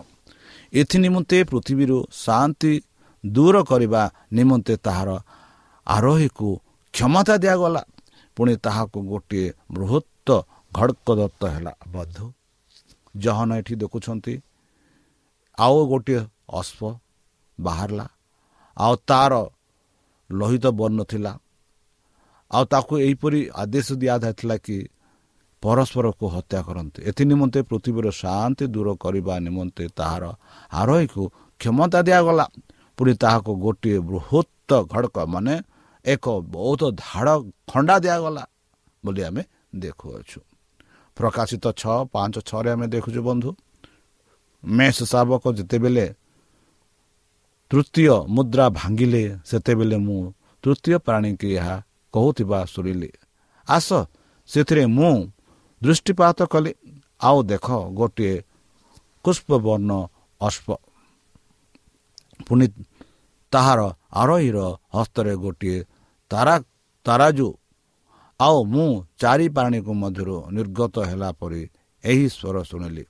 ଏଥି 0.73 0.97
ନିମନ୍ତେ 0.97 1.37
ପୃଥିବୀରୁ 1.43 1.97
ଶାନ୍ତି 2.13 2.73
ଦୂର 3.25 3.63
କରିବା 3.63 4.03
ନିମନ୍ତେ 4.33 4.75
ତାହାର 4.77 5.09
ଆରୋହୀକୁ 5.87 6.49
କ୍ଷମତା 6.93 7.37
ଦିଆଗଲା। 7.37 7.81
ପୁଣି 8.37 8.53
ତାହାକୁ 8.55 8.99
ଗୋଟିଏ 9.01 9.47
ବୃହତ୍ତ 9.71 10.27
ଘଡ଼କ 10.73 11.07
ଦତ୍ତ 11.15 11.41
ହେଲା 11.45 11.73
ବଧୁ। 11.87 12.25
ଜହନ 13.17 13.49
ଏଠି 13.53 13.75
ଦେଖୁଛନ୍ତି। 13.75 14.33
ଆଉ 15.57 15.77
ଗୋଟିଏ 15.85 16.21
ଅଶ୍ପ 16.49 16.81
ବାହାରିଲା। 17.59 18.05
ଆଉ 18.77 18.95
ତାର 19.07 19.33
ଲୋହିତ 20.31 20.65
ବର୍ଣ୍ଣ 20.71 21.03
ଥିଲା। 21.03 21.39
ଆଉ 22.51 22.63
ତାକୁ 22.65 22.93
ଏହିପରି 22.97 23.49
ଆଦେଶ 23.55 23.87
ଦିଆଯାଇଥିଲା 23.93 24.55
କି 24.57 24.77
ପରସ୍ପରକୁ 25.63 26.25
ହତ୍ୟା 26.35 26.59
କରନ୍ତି। 26.67 26.99
ଏଥି 27.09 27.23
ନିମନ୍ତେ 27.31 27.59
ପୃଥିବୀର 27.69 28.07
ଶାନ୍ତି 28.21 28.65
ଦୂର 28.73 28.89
କରିବା 29.03 29.35
ନିମନ୍ତେ 29.47 29.83
ତାହାର 29.97 30.23
ଆରୋହୀକୁ 30.71 31.23
କ୍ଷମତା 31.61 31.99
ଦିଆଗଲା। 32.07 32.45
ପୁଣି 32.97 33.13
ତାହାକୁ 33.23 33.51
ଗୋଟିଏ 33.63 33.99
ବୃହତ୍ତ 34.09 34.69
ଘଡ଼କ 34.91 35.17
ମାନେ 35.33 35.55
ଏକ 36.05 36.25
ବହୁତ 36.53 36.81
ଧାଡ଼ 37.03 37.29
ଖଣ୍ଡା 37.71 37.95
ଦିଆଗଲା 38.05 38.43
ବୋଲି 39.03 39.21
ଆମେ 39.23 39.41
ଦେଖୁଅଛୁ। 39.75 40.39
ପ୍ରକାଶିତ 41.17 41.65
ଛଅ 41.81 41.97
ପାଞ୍ଚ 42.13 42.35
ଛଅରେ 42.49 42.69
ଆମେ 42.75 42.85
ଦେଖୁଛୁ 42.95 43.21
ବନ୍ଧୁ 43.21 43.49
ମେଷ 44.63 44.97
ଶାବକ 45.03 45.43
ଯେତେବେଳେ 45.57 46.05
ତୃତୀୟ 47.71 48.13
ମୁଦ୍ରା 48.35 48.65
ଭାଙ୍ଗିଲେ 48.69 49.23
ସେତେବେଳେ 49.45 49.97
ମୁଁ 49.97 50.21
ତୃତୀୟ 50.63 50.95
ପ୍ରାଣୀକି 51.05 51.49
ଏହା 51.57 51.75
କହୁଥିବା 52.13 52.59
ଶୁଣିଲି। 52.65 53.11
ଆସ 53.67 53.89
ସେଥିରେ 54.49 54.83
ମୁଁ 54.97 55.13
ଦୃଷ୍ଟିପାତ 55.81 56.39
କଲି 56.53 56.71
ଆଉ 57.21 57.37
ଦେଖ 57.51 57.67
ଗୋଟିଏ 57.99 58.35
ପୁଷ୍ପବର୍ଣ୍ଣ 59.25 59.91
ଅଶ୍ପ 60.41 60.67
ପୁଣି 62.47 62.65
ତାହାର 63.53 63.81
ଆରୋହୀର 64.21 64.59
ହସ୍ତରେ 64.95 65.33
ଗୋଟିଏ 65.43 65.77
ତାରା 66.31 66.55
ତାରାଜୁ। 67.05 67.49
ଆଉ 68.39 68.57
ମୁଁ 68.73 68.87
ଚାରି 69.21 69.47
ପ୍ରାଣୀକୁ 69.55 69.91
ମଧ୍ୟରୁ 70.03 70.37
ନିର୍ଗତ 70.55 70.95
ହେଲା 71.09 71.29
ପରି 71.39 71.61
ଏହି 72.03 72.25
ସ୍ୱର 72.35 72.55
ଶୁଣିଲି। 72.69 73.03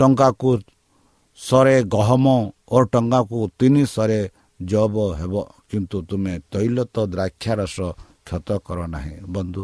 ଟଙ୍କାକୁ 0.00 0.50
ଶରେ 1.38 1.76
ଗହମ 1.94 2.26
ଓ 2.68 2.76
ଟଙ୍କାକୁ 2.92 3.38
ତିନି 3.58 3.84
ଶରେ 3.94 4.20
ଜବ 4.60 4.94
ହେବ 5.20 5.34
କିନ୍ତୁ 5.70 5.96
ତୁମେ 6.08 6.34
ତୈଲତ 6.52 6.96
ଦ୍ରାକ୍ଷାରସ 7.14 7.76
କ୍ଷତ 8.26 8.48
କର 8.66 8.78
ନାହିଁ 8.94 9.16
ବନ୍ଧୁ। 9.34 9.62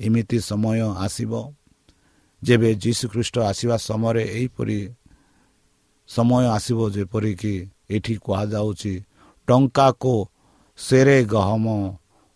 ଏମିତି 0.00 0.38
ସମୟ 0.40 0.80
ଆସିବ 1.04 1.32
ଯେବେ 2.42 2.70
ଯୀଶୁଖ୍ରୀଷ୍ଟ 2.82 3.36
ଆସିବା 3.50 3.76
ସମୟରେ 3.88 4.22
ଏହିପରି 4.36 4.78
ସମୟ 6.08 6.44
ଆସିବ 6.56 6.78
ଯେପରିକି 6.90 7.54
ଏଠି 7.90 8.14
କୁହାଯାଉଛି 8.24 8.94
ଟଙ୍କାକୁ 9.48 10.14
ସେରେ 10.78 11.18
ଗହମ 11.24 11.66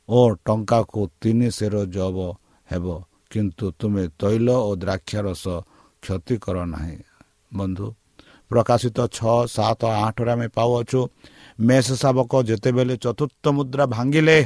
ଓ 0.08 0.20
ଟଙ୍କାକୁ 0.46 1.00
ତିନି 1.20 1.48
ସେର 1.50 1.74
ଜବ 1.94 2.18
ହେବ। 2.68 2.86
କିନ୍ତୁ 3.30 3.66
ତୁମେ 3.78 4.04
ତୈଳ 4.20 4.48
ଓ 4.68 4.70
ଦ୍ରାକ୍ଷାରସ 4.82 5.44
କ୍ଷତି 6.02 6.34
କର 6.44 6.56
ନାହିଁ। 6.74 6.98
ବନ୍ଧୁ 7.54 7.86
ପ୍ରକାଶିତ 8.50 8.98
ଛଅ 9.16 9.36
ସାତ 9.54 9.80
ଆଠରେ 10.06 10.30
ଆମେ 10.34 10.48
ପାଉଅଛୁ 10.56 11.00
ମେଷ 11.60 11.86
ଶାବକ 12.02 12.32
ଯେତେବେଳେ 12.48 12.94
ଚତୁର୍ଥ 13.04 13.44
ମୁଦ୍ରା 13.56 13.84
ଭାଙ୍ଗିଲେ 13.86 14.38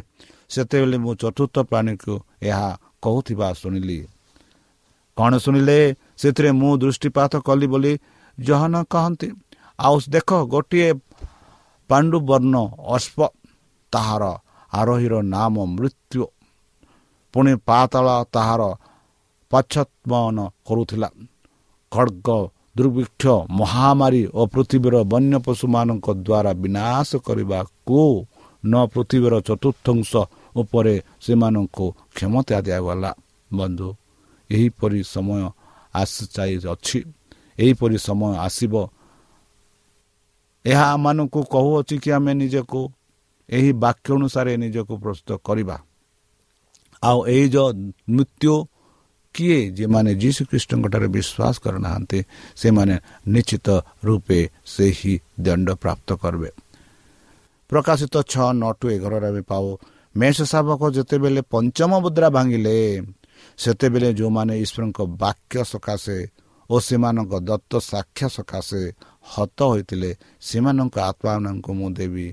ସେତେବେଳେ 0.49 0.97
ମୁଁ 1.05 1.13
ଚତୁର୍ଥ 1.23 1.57
ପ୍ରାଣୀକୁ 1.71 2.15
ଏହା 2.43 2.69
କହୁଥିବା 3.03 3.49
ଶୁଣିଲି। 3.53 3.99
କ'ଣ 5.17 5.33
ଶୁଣିଲେ? 5.39 5.79
ସେଥିରେ 6.17 6.51
ମୁଁ 6.53 6.73
ଦୃଷ୍ଟିପାତ 6.79 7.33
କଲି 7.39 7.67
ବୋଲି 7.67 7.93
ଜହନ 8.39 8.75
କହନ୍ତି। 8.83 9.29
ଆଉ 9.79 9.97
ଦେଖ 10.09 10.31
ଗୋଟିଏ 10.45 10.89
ପାଣ୍ଡୁବର୍ଣ୍ଣ 11.91 12.55
ଅଶ୍ପ 12.87 13.19
ତାହାର 13.93 14.23
ଆରୋହୀର 14.73 15.15
ନାମ 15.23 15.55
ମୃତ୍ୟୁ। 15.65 16.25
ପୁଣି 17.35 17.53
ପାତାଳ 17.67 18.07
ତାହାର 18.33 18.63
ପଶ୍ଚତ୍ମନ 19.51 20.37
କରୁଥିଲା। 20.67 21.09
ଖଡ଼ଗ 21.93 22.29
ଦୁର୍ଭିକ୍ଷ 22.77 23.25
ମହାମାରୀ 23.51 24.23
ଓ 24.35 24.41
ପୃଥିବୀର 24.47 24.95
ବନ୍ୟ 25.03 25.35
ପଶୁମାନଙ୍କ 25.39 26.07
ଦ୍ୱାରା 26.27 26.53
ବିନାଶ 26.63 27.09
କରିବାକୁ 27.27 28.01
ନ 28.65 28.75
ପୃଥିବୀର 28.87 29.35
ଚତୁର୍ଥଂଶ 29.41 30.13
ଉପରେ 30.61 30.95
ସେମାନଙ୍କୁ 31.21 31.87
କ୍ଷମତା 32.15 32.59
ଦିଆଗଲା। 32.61 33.11
ବନ୍ଧୁ 33.51 33.89
ଏହିପରି 34.51 35.01
ସମୟ 35.15 35.41
ଆସି 35.95 36.25
ଅଛି। 36.75 36.99
ଏହିପରି 37.59 37.97
ସମୟ 37.99 38.33
ଆସିବ। 38.47 38.75
ଏହା 40.65 40.85
ଆମମାନଙ୍କୁ 40.93 41.41
କହୁଅଛି 41.53 41.97
କି 42.03 42.11
ଆମେ 42.11 42.33
ନିଜକୁ 42.35 42.81
ଏହି 43.49 43.71
ବାକ୍ୟ 43.73 44.09
ଅନୁସାରେ 44.15 44.53
ନିଜକୁ 44.57 44.95
ପ୍ରସ୍ତୁତ 45.05 45.31
କରିବା। 45.45 45.77
ଆଉ 47.03 47.19
ଏଇ 47.27 47.45
ଯେଉଁ 47.49 47.71
ମୃତ୍ୟୁ 48.09 48.55
କିଏ 49.35 49.59
ଯେମାନେ 49.71 50.11
ଯୀଶୁ 50.15 50.43
ଖ୍ରୀଷ୍ଟଙ୍କଠାରେ 50.51 51.09
ବିଶ୍ୱାସ 51.17 51.55
କରୁନାହାନ୍ତି 51.65 52.21
ସେମାନେ 52.57 52.95
ନିଶ୍ଚିତ 53.29 53.69
ରୂପେ 54.05 54.41
ସେହି 54.67 55.15
ଦଣ୍ଡ 55.41 55.69
ପ୍ରାପ୍ତ 55.83 56.09
କରିବେ। 56.13 56.51
ପ୍ରକାଶିତ 57.71 58.15
ଛଅ 58.33 58.49
ନଅ 58.53 58.73
ଟୁ 58.81 58.87
ଏଗାରରେ 58.91 59.27
ଆମେ 59.29 59.43
ପାଉ 59.43 59.67
ମେଷ 60.21 60.37
ଶାବକ 60.53 60.83
ଯେତେବେଳେ 60.97 61.43
ପଞ୍ଚମ 61.53 61.91
ମୁଦ୍ରା 62.05 62.29
ଭାଙ୍ଗିଲେ 62.37 62.77
ସେତେବେଳେ 63.59 64.09
ଯେଉଁମାନେ 64.19 64.55
ଈଶ୍ୱରଙ୍କ 64.65 64.99
ବାକ୍ୟ 65.23 65.57
ସକାଶେ 65.73 66.19
ଓ 66.71 66.75
ସେମାନଙ୍କ 66.87 67.33
ଦତ୍ତ 67.49 67.73
ସାକ୍ଷ୍ୟ 67.93 68.27
ସକାଶେ 68.37 68.83
ହତ 69.33 69.59
ହୋଇଥିଲେ 69.71 70.11
ସେମାନଙ୍କ 70.49 70.97
ଆତ୍ମାମାନଙ୍କୁ 71.11 71.71
ମୁଁ 71.79 71.89
ଦେବି 71.99 72.27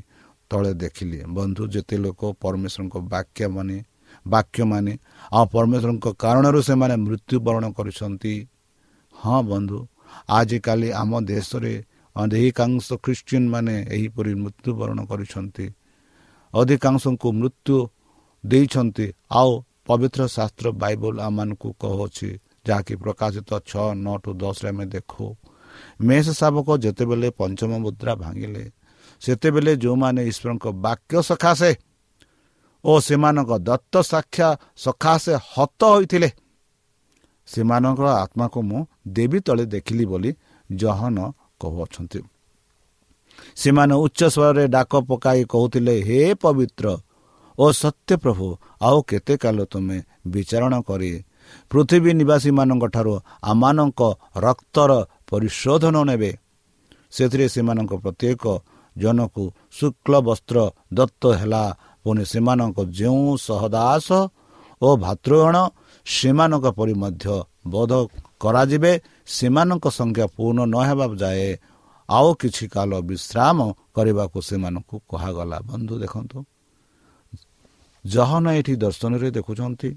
ତଳେ 0.51 0.71
ଦେଖିଲି। 0.81 1.19
ବନ୍ଧୁ 1.35 1.63
ଯେତେ 1.73 1.95
ଲୋକ 2.03 2.21
ପରମେଶ୍ୱରଙ୍କ 2.41 2.95
ବାକ୍ୟ 3.13 3.47
ମାନେ 3.55 3.77
ବାକ୍ୟ 4.25 4.61
ମାନେ 4.71 4.93
ଆଉ 5.35 5.45
ପରମେଶ୍ୱରଙ୍କ 5.53 6.05
କାରଣରୁ 6.23 6.59
ସେମାନେ 6.69 6.95
ମୃତ୍ୟୁବରଣ 7.05 7.65
କରିଛନ୍ତି 7.77 8.33
ହଁ 9.15 9.37
ବନ୍ଧୁ 9.51 9.79
ଆଜିକାଲି 10.29 10.89
ଆମ 11.01 11.11
ଦେଶରେ 11.31 11.73
ଅଧିକାଂଶ 12.15 12.87
ଖ୍ରୀଷ୍ଟିଆନ 13.03 13.43
ମାନେ 13.53 13.75
ଏହିପରି 13.95 14.31
ମୃତ୍ୟୁବରଣ 14.43 14.99
କରିଛନ୍ତି। 15.11 15.65
ଅଧିକାଂଶଙ୍କୁ 16.59 17.27
ମୃତ୍ୟୁ 17.39 17.77
ଦେଇଛନ୍ତି। 18.43 19.07
ଆଉ 19.39 19.51
ପବିତ୍ର 19.87 20.21
ଶାସ୍ତ୍ର 20.35 20.67
ବାଇବଲ 20.81 21.15
ଆମମାନଙ୍କୁ 21.27 21.69
କହୁଅଛି 21.81 22.29
ଯାହାକି 22.67 22.93
ପ୍ରକାଶିତ 23.03 23.49
ଛଅ 23.69 23.87
ନଅ 24.05 24.15
ଟୁ 24.23 24.31
ଦଶରେ 24.41 24.69
ଆମେ 24.73 24.85
ଦେଖୁ। 24.93 25.25
ମେଷ 26.07 26.25
ଶାବକ 26.39 26.67
ଯେତେବେଳେ 26.83 27.29
ପଞ୍ଚମ 27.39 27.71
ମୁଦ୍ରା 27.85 28.13
ଭାଙ୍ଗିଲେ 28.23 28.63
ସେତେବେଳେ 29.21 29.71
ଯେଉଁମାନେ 29.83 30.21
ଈଶ୍ୱରଙ୍କ 30.31 30.65
ବାକ୍ୟ 30.85 31.15
ସକାଶେ 31.29 31.71
ଓ 32.83 32.93
ସେମାନଙ୍କ 33.07 33.51
ଦତ୍ତ 33.67 33.93
ସାକ୍ଷା 34.11 34.47
ସକାଶେ 34.85 35.33
ହତ 35.51 35.81
ହୋଇଥିଲେ 35.93 36.29
ସେମାନଙ୍କର 37.47 38.07
ଆତ୍ମାକୁ 38.23 38.59
ମୁଁ 38.69 38.79
ଦେବୀ 39.15 39.39
ତଳେ 39.47 39.65
ଦେଖିଲି 39.73 40.05
ବୋଲି 40.11 40.31
ଜହନ 40.69 41.17
କହୁଅଛନ୍ତି। 41.61 42.19
ସେମାନେ 43.55 43.95
ଉଚ୍ଚ 43.95 44.21
ସ୍ୱରରେ 44.35 44.63
ଡାକ 44.67 44.91
ପକାଇ 45.09 45.41
କହୁଥିଲେ 45.45 45.95
ହେ 46.01 46.19
ପବିତ୍ର 46.41 46.85
ଓ 47.59 47.65
ସତ୍ୟ 47.71 48.13
ପ୍ରଭୁ 48.23 48.47
ଆଉ 48.81 48.97
କେତେ 49.09 49.33
କାଲ 49.37 49.57
ତୁମେ 49.65 49.97
ବିଚାରଣ 50.27 50.73
କରି 50.87 51.11
ପୃଥିବୀ 51.71 52.11
ନିବାସୀମାନଙ୍କଠାରୁ 52.19 53.13
ଆମମାନଙ୍କ 53.43 54.01
ରକ୍ତର 54.37 54.91
ପରିଶୋଧନ 55.29 55.95
ନେବେ? 56.09 56.31
ସେଥିରେ 57.11 57.45
ସେମାନଙ୍କ 57.47 57.93
ପ୍ରତ୍ୟେକ 58.03 58.43
ଜନକୁ 58.95 59.43
ଶୁକ୍ଳ 59.71 60.13
ବସ୍ତ୍ର 60.27 60.57
ଦତ୍ତ 60.93 61.23
ହେଲା। 61.39 61.63
ପୁଣି 62.03 62.23
ସେମାନଙ୍କ 62.25 62.77
ଯେଉଁ 62.97 63.29
ସହଦାସ 63.47 64.07
ଓ 64.81 64.89
ଭାତୃଗଣ 64.97 65.55
ସେମାନଙ୍କ 66.05 66.65
ପରି 66.77 66.93
ମଧ୍ୟ 66.93 67.25
ବୋଧ 67.67 67.91
କରାଯିବେ। 68.39 68.93
ସେମାନଙ୍କ 69.27 69.85
ସଂଖ୍ୟା 69.99 70.25
ପୂର୍ଣ୍ଣ 70.35 70.59
ନ 70.73 70.75
ହେବା 70.87 71.05
ଯାଏ 71.21 71.47
ଆଉ 72.09 72.29
କିଛି 72.41 72.65
କାଳ 72.69 72.91
ବିଶ୍ରାମ 73.09 73.59
କରିବାକୁ 73.95 74.37
ସେମାନଙ୍କୁ 74.41 74.95
କୁହାଗଲା। 75.09 75.57
ବନ୍ଧୁ 75.69 75.95
ଦେଖନ୍ତୁ 76.03 76.37
ଜହନ 78.05 78.45
ଏଠି 78.59 78.73
ଦର୍ଶନରେ 78.75 79.29
ଦେଖୁଛନ୍ତି। 79.37 79.89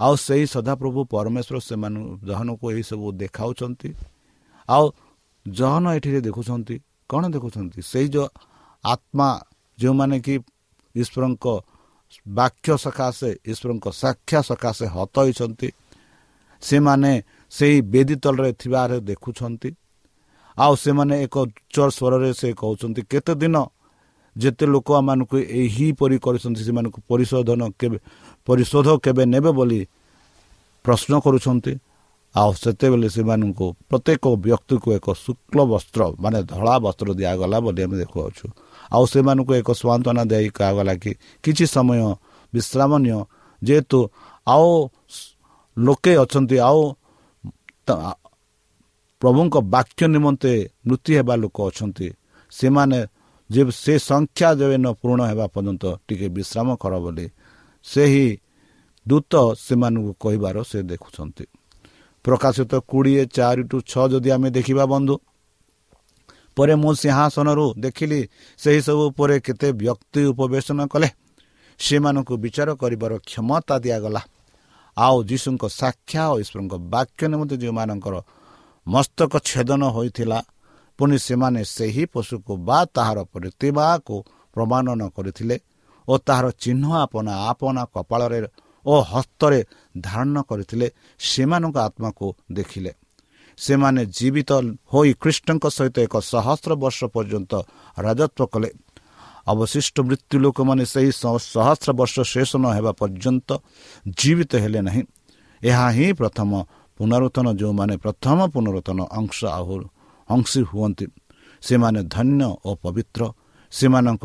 ଆଉ 0.00 0.14
ସେହି 0.26 0.46
ସଦାପ୍ରଭୁ 0.54 1.00
ପରମେଶ୍ୱର 1.14 1.56
ସେମାନ 1.68 1.94
ଜହନକୁ 2.28 2.64
ଏହିସବୁ 2.72 3.06
ଦେଖାଉଛନ୍ତି। 3.22 3.90
ଆଉ 4.68 4.84
ଜହନ 5.46 5.84
ଏଠିରେ 5.96 6.20
ଦେଖୁଛନ୍ତି 6.28 6.76
କ'ଣ 7.10 7.22
ଦେଖୁଛନ୍ତି? 7.34 7.80
ସେଇ 7.90 8.06
ଯେଉଁ 8.14 8.28
ଆତ୍ମା 8.84 9.28
ଯେଉଁମାନେ 9.78 10.16
କି 10.26 10.34
ଈଶ୍ୱରଙ୍କ 10.94 11.46
ବାକ୍ୟ 12.28 12.68
ସକାଶେ 12.84 13.30
ଈଶ୍ୱରଙ୍କ 13.50 13.86
ସାକ୍ଷା 14.02 14.40
ସକାଶେ 14.50 14.86
ହତ 14.94 15.14
ହୋଇଛନ୍ତି 15.18 15.68
ସେମାନେ 16.62 17.12
ସେହି 17.50 17.78
ବେଦୀ 17.92 18.14
ତଳରେ 18.24 18.50
ଥିବାର 18.60 18.90
ଦେଖୁଛନ୍ତି। 19.10 19.70
ଆଉ 20.56 20.72
ସେମାନେ 20.84 21.14
ଏକ 21.24 21.34
ଉଚ୍ଚ 21.46 21.76
ସ୍ୱରରେ 21.96 22.30
ସେ 22.40 22.48
କହୁଛନ୍ତି 22.60 23.00
କେତେ 23.12 23.32
ଦିନ 23.40 23.56
ଯେତେ 24.36 24.64
ଲୋକମାନଙ୍କୁ 24.74 25.36
ଏହିପରି 25.62 26.16
କରିଛନ୍ତି 26.24 26.62
ସେମାନଙ୍କୁ 26.68 26.98
ପରିଶୋଧନ 27.10 27.62
କେବେ 27.80 27.98
ପରିଶୋଧ 28.48 28.88
କେବେ 29.04 29.22
ନେବେ 29.32 29.50
ବୋଲି 29.58 29.80
ପ୍ରଶ୍ନ 30.84 31.12
କରୁଛନ୍ତି 31.24 31.72
ଆଉ 32.34 32.50
ସେତେବେଳେ 32.62 33.08
ସେମାନଙ୍କୁ 33.16 33.66
ପ୍ରତ୍ୟେକ 33.88 34.24
ବ୍ୟକ୍ତିକୁ 34.44 34.88
ଏକ 34.98 35.06
ଶୁକ୍ଳ 35.24 35.58
ବସ୍ତ୍ର 35.72 36.00
ମାନେ 36.22 36.38
ଧଳା 36.52 36.74
ବସ୍ତ୍ର 36.84 37.08
ଦିଆଗଲା 37.20 37.58
ବୋଲି 37.64 37.80
ଆମେ 37.86 37.96
ଦେଖୁଅଛୁ। 38.02 38.46
ଆଉ 38.92 39.04
ସେମାନଙ୍କୁ 39.12 39.52
ଏକ 39.60 39.68
ସ୍ୱାନ୍ତନା 39.80 40.22
ଦେଇ 40.32 40.48
କୁହାଗଲା 40.56 40.94
କି 41.02 41.12
କିଛି 41.44 41.64
ସମୟ 41.74 42.00
ବିଶ୍ରାମ 42.52 42.90
ନିଅ 43.04 43.18
ଯେହେତୁ 43.62 43.98
ଆଉ 44.46 44.68
ଲୋକେ 45.76 46.12
ଅଛନ୍ତି 46.24 46.56
ଆଉ 46.68 46.80
ପ୍ରଭୁଙ୍କ 49.22 49.54
ବାକ୍ୟ 49.74 50.02
ନିମନ୍ତେ 50.14 50.52
ମୃତ୍ୟୁ 50.86 51.12
ହେବା 51.18 51.34
ଲୋକ 51.42 51.56
ଅଛନ୍ତି। 51.68 52.08
ସେମାନେ 52.52 52.98
ଯେ 53.50 53.62
ସେ 53.82 53.94
ସଂଖ୍ୟା 54.08 54.48
ଯେବେ 54.58 54.76
ନ 54.76 54.86
ପୂରଣ 55.00 55.20
ହେବା 55.30 55.46
ପର୍ଯ୍ୟନ୍ତ 55.54 55.84
ଟିକେ 56.06 56.28
ବିଶ୍ରାମ 56.36 56.68
କର 56.82 56.92
ବୋଲି 57.04 57.26
ସେହି 57.84 58.26
ଦୂତ 59.06 59.32
ସେମାନଙ୍କୁ 59.66 60.12
କହିବାର 60.22 60.56
ସେ 60.70 60.78
ଦେଖୁଛନ୍ତି। 60.90 61.44
ପ୍ରକାଶିତ 62.24 62.72
କୋଡ଼ିଏ 62.90 63.22
ଚାରି 63.36 63.62
ଟୁ 63.70 63.76
ଛଅ 63.90 64.04
ଯଦି 64.12 64.28
ଆମେ 64.36 64.48
ଦେଖିବା 64.56 64.84
ବନ୍ଧୁ 64.92 65.14
ପରେ 66.56 66.74
ମୁଁ 66.82 66.92
ସିଂହାସନରୁ 67.02 67.66
ଦେଖିଲି 67.84 68.20
ସେହିସବୁ 68.58 69.02
ଉପରେ 69.10 69.36
କେତେ 69.46 69.68
ବ୍ୟକ୍ତି 69.80 70.20
ଉପବେଶନ 70.32 70.78
କଲେ। 70.92 71.08
ସେମାନଙ୍କୁ 71.80 72.34
ବିଚାର 72.44 72.68
କରିବାର 72.82 73.12
କ୍ଷମତା 73.28 73.74
ଦିଆଗଲା। 73.84 74.22
ଆଉ 74.96 75.16
ଯୀଶୁଙ୍କ 75.28 75.64
ସାକ୍ଷା 75.80 76.22
ଓ 76.32 76.34
ଈଶ୍ୱରଙ୍କ 76.42 76.74
ବାକ୍ୟ 76.94 77.22
ନିମନ୍ତେ 77.32 77.56
ଯେଉଁମାନଙ୍କର 77.62 78.14
ମସ୍ତକ 78.88 79.32
ଛେଦନ 79.48 79.82
ହୋଇଥିଲା। 79.96 80.38
ପୁଣି 80.98 81.16
ସେମାନେ 81.18 81.60
ସେହି 81.76 82.04
ପଶୁକୁ 82.14 82.52
ବା 82.68 82.78
ତାହାର 82.94 83.18
ପ୍ରତିଭାକୁ 83.32 84.14
ପ୍ରମାଣନ 84.54 85.00
କରିଥିଲେ 85.16 85.56
ଓ 86.08 86.12
ତାହାର 86.26 86.46
ଚିହ୍ନ 86.62 86.84
ଆପଣା 87.04 87.32
ଆପଣା 87.50 87.82
କପାଳରେ 87.94 88.38
ଓ 88.86 88.94
ହସ୍ତରେ 89.12 89.60
ଧାରଣ 90.00 90.36
କରିଥିଲେ। 90.42 90.86
ସେମାନଙ୍କ 91.20 91.76
ଆତ୍ମାକୁ 91.78 92.26
ଦେଖିଲେ। 92.52 92.92
ସେମାନେ 93.58 94.02
ଜୀବିତ 94.16 94.50
ହୋଇ 94.92 95.10
ଖ୍ରୀଷ୍ଟଙ୍କ 95.22 95.64
ସହିତ 95.76 95.96
ଏକ 96.06 96.14
ସହସ୍ର 96.32 96.72
ବର୍ଷ 96.82 97.00
ପର୍ଯ୍ୟନ୍ତ 97.14 97.52
ରାଜତ୍ୱ 97.98 98.46
କଲେ। 98.52 98.70
ଅବଶିଷ୍ଟ 99.46 99.96
ମୃତ୍ୟୁ 100.00 100.36
ଲୋକମାନେ 100.38 100.84
ସେହି 100.92 101.10
ସହସ୍ର 101.52 101.90
ବର୍ଷ 101.92 102.14
ଶେଷ 102.32 102.50
ନ 102.56 102.66
ହେବା 102.76 102.92
ପର୍ଯ୍ୟନ୍ତ 103.00 103.48
ଜୀବିତ 104.18 104.52
ହେଲେ 104.64 104.80
ନାହିଁ। 104.88 105.02
ଏହା 105.62 105.86
ହିଁ 105.90 106.06
ପ୍ରଥମ 106.12 106.50
ପୁନରୁତ୍ଥାନ 106.96 107.46
ଯେଉଁମାନେ 107.60 107.94
ପ୍ରଥମ 108.04 108.38
ପୁନରୁତ୍ଥାନ 108.54 108.98
ଅଂଶ 109.18 109.38
ଆହୁ 109.58 109.76
ଅଂଶୀ 110.28 110.60
ହୁଅନ୍ତି 110.70 111.06
ସେମାନେ 111.62 112.00
ଧନ୍ୟ 112.14 112.42
ଓ 112.68 112.70
ପବିତ୍ର 112.82 113.22
ସେମାନଙ୍କ 113.72 114.24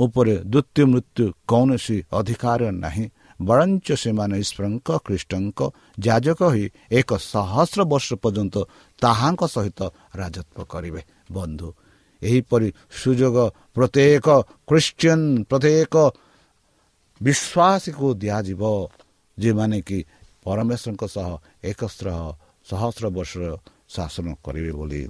ଉପରେ 0.00 0.34
ଦ୍ୱିତୀୟ 0.52 0.84
ମୃତ୍ୟୁ 0.92 1.24
କୌଣସି 1.50 1.96
ଅଧିକାର 2.18 2.60
ନାହିଁ 2.84 3.06
ବରଞ୍ଚ 3.40 3.88
ସେମାନେ 4.02 4.34
ଈଶ୍ୱରଙ୍କ 4.44 4.88
ଖ୍ରୀଷ୍ଟଙ୍କ 5.06 5.60
ଯାଜକ 6.06 6.40
ହୋଇ 6.52 6.64
ଏକ 6.98 7.10
ସହସ୍ର 7.32 7.80
ବର୍ଷ 7.92 8.08
ପର୍ଯ୍ୟନ୍ତ 8.22 8.56
ତାହାଙ୍କ 9.02 9.42
ସହିତ 9.54 9.80
ରାଜତ୍ୱ 10.20 10.68
କରିବେ। 10.72 11.02
ବନ୍ଧୁ 11.32 11.68
ଏହିପରି 12.22 12.68
ସୁଯୋଗ 13.00 13.36
ପ୍ରତ୍ୟେକ 13.74 14.26
ଖ୍ରୀଷ୍ଟିଆନ 14.68 15.20
ପ୍ରତ୍ୟେକ 15.50 15.94
ବିଶ୍ୱାସୀକୁ 17.20 18.06
ଦିଆଯିବ 18.22 18.62
ଯେଉଁମାନେ 19.38 19.78
କି 19.88 19.98
ପରମେଶ୍ୱରଙ୍କ 20.42 21.02
ସହ 21.14 21.28
ଏକସ୍ର 21.70 22.08
ସହସ୍ର 22.70 23.04
ବର୍ଷର 23.16 23.42
ଶାସନ 23.94 24.26
କରିବେ 24.44 24.72
ବୋଲି 24.78 25.02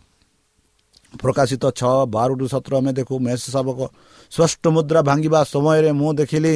ପ୍ରକାଶିତ 1.12 1.64
ଛଅ 1.78 1.94
ବାରରୁ 2.14 2.44
ସତର 2.52 2.72
ଆମେ 2.80 2.92
ଦେଖୁ। 2.98 3.14
ମେଷ 3.26 3.42
ଶାବକ 3.54 3.80
ସ୍ପଷ୍ଟ 4.32 4.64
ମୁଦ୍ରା 4.74 5.00
ଭାଙ୍ଗିବା 5.08 5.40
ସମୟରେ 5.52 5.90
ମୁଁ 6.00 6.10
ଦେଖିଲି 6.20 6.54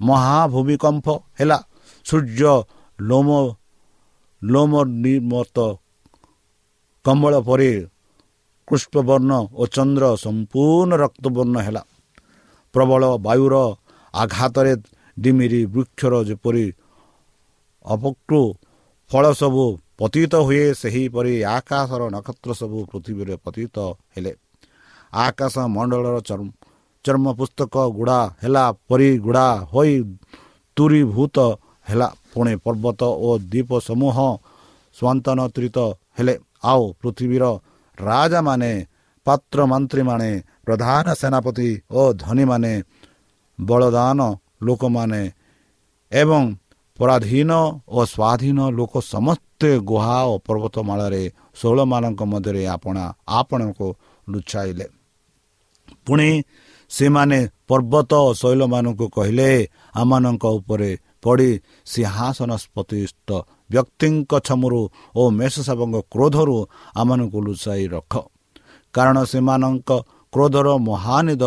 ମହାଭୂମିକମ୍ପ 0.00 1.06
ହେଲା। 1.38 1.58
ସୂର୍ଯ୍ୟ 2.06 2.54
ଲୋମ 2.98 3.28
ଲୋମ 4.42 4.72
ନିର୍ମତ 5.04 5.56
କମ୍ବଳ 7.04 7.34
ପରି 7.48 7.72
କୃଷ୍ଣବର୍ଣ୍ଣ 8.68 9.32
ଓ 9.60 9.62
ଚନ୍ଦ୍ର 9.74 10.04
ସମ୍ପୂର୍ଣ୍ଣ 10.24 10.92
ରକ୍ତବର୍ଣ୍ଣ 11.04 11.56
ହେଲା। 11.66 11.82
ପ୍ରବଳ 12.74 13.02
ବାୟୁର 13.26 13.54
ଆଘାତରେ 14.14 14.72
ଡିମିରି 15.16 15.60
ବୃକ୍ଷର 15.74 16.12
ଯେପରି 16.28 16.64
ଅପକୃ 17.84 18.40
ଫଳ 19.10 19.24
ସବୁ 19.40 19.64
ପତିତ 19.98 20.32
ହୁଏ 20.46 20.64
ସେହିପରି 20.80 21.34
ଆକାଶର 21.56 22.02
ନକ୍ଷତ୍ର 22.14 22.50
ସବୁ 22.60 22.78
ପୃଥିବୀରେ 22.90 23.34
ପତିତ 23.44 23.76
ହେଲେ। 24.14 24.32
ଆକାଶ 25.24 25.54
ମଣ୍ଡଳର 25.74 26.16
ଚର୍ମ 27.04 27.26
ପୁସ୍ତକ 27.38 27.74
ଗୁଡ଼ା 27.98 28.20
ହେଲା 28.42 28.64
ପରି 28.88 29.08
ଗୁଡ଼ା 29.24 29.46
ହୋଇ 29.72 29.94
ତୁରୀଭୂତ 30.76 31.36
ହେଲା। 31.88 32.08
ପୁଣି 32.32 32.54
ପର୍ବତ 32.64 33.00
ଓ 33.26 33.28
ଦ୍ୱୀପ 33.42 33.70
ସମୂହ 33.88 34.16
ସ୍ୱାନ୍ତନତ୍ରିତ 34.96 35.78
ହେଲେ। 36.16 36.34
ଆଉ 36.70 36.82
ପୃଥିବୀର 37.00 37.44
ରାଜାମାନେ 37.98 38.72
ପାତ୍ର 39.26 39.58
ମନ୍ତ୍ରୀମାନେ 39.72 40.30
ପ୍ରଧାନ 40.66 41.06
ସେନାପତି 41.20 41.68
ଓ 41.90 42.02
ଧନୀମାନେ 42.22 42.72
ବଳଦାନ 43.58 44.20
ଲୋକମାନେ 44.66 45.22
ଏବଂ 46.12 46.42
ପରାଧୀନ 47.00 47.50
ଓ 47.88 47.98
ସ୍ୱାଧୀନ 48.12 48.58
ଲୋକ 48.78 48.92
ସମସ୍ତେ 49.14 49.70
ଗୁହା 49.90 50.18
ଓ 50.30 50.34
ପର୍ବତମାଳାରେ 50.46 51.22
ଷୋହଳମାନଙ୍କ 51.60 52.20
ମଧ୍ୟରେ 52.32 52.62
ଆପଣା 52.74 53.04
ଆପଣଙ୍କୁ 53.38 53.88
ଲୁଚାଇଲେ। 54.26 54.86
ପୁଣି 56.06 56.30
ସେମାନେ 56.90 57.38
ପର୍ବତ 57.68 58.10
ଓ 58.26 58.30
ଶୈଳମାନଙ୍କୁ 58.40 59.06
କହିଲେ 59.16 59.50
ଆମମାନଙ୍କ 60.00 60.44
ଉପରେ 60.58 60.90
ପଡ଼ି 61.22 61.50
ସିଂହାସନ 61.92 62.50
ପ୍ରତିଷ୍ଠ 62.74 63.28
ବ୍ୟକ୍ତିଙ୍କ 63.72 64.32
ଛମରୁ 64.46 64.80
ଓ 65.16 65.22
ମେଷସାବଙ୍କ 65.38 65.96
କ୍ରୋଧରୁ 66.12 66.56
ଆମମାନଙ୍କୁ 67.00 67.38
ଲୁଚାଇ 67.46 67.84
ରଖ। 67.94 68.12
କାରଣ 68.94 69.16
ସେମାନଙ୍କ 69.32 69.90
କ୍ରୋଧର 70.32 70.68
ମହାନିଦ 70.88 71.44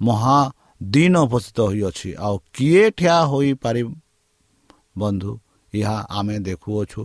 ମହାଦିନ 0.00 1.14
ଉପସ୍ଥିତ 1.26 1.58
ହୋଇଅଛି। 1.70 2.08
ଆଉ 2.26 2.36
କିଏ 2.54 2.84
ଠିଆ 2.98 3.16
ହୋଇପାରିବ 3.30 3.88
ବନ୍ଧୁ 4.98 5.32
ଏହା 5.72 5.96
ଆମେ 6.10 6.36
ଦେଖୁଅଛୁ। 6.38 7.02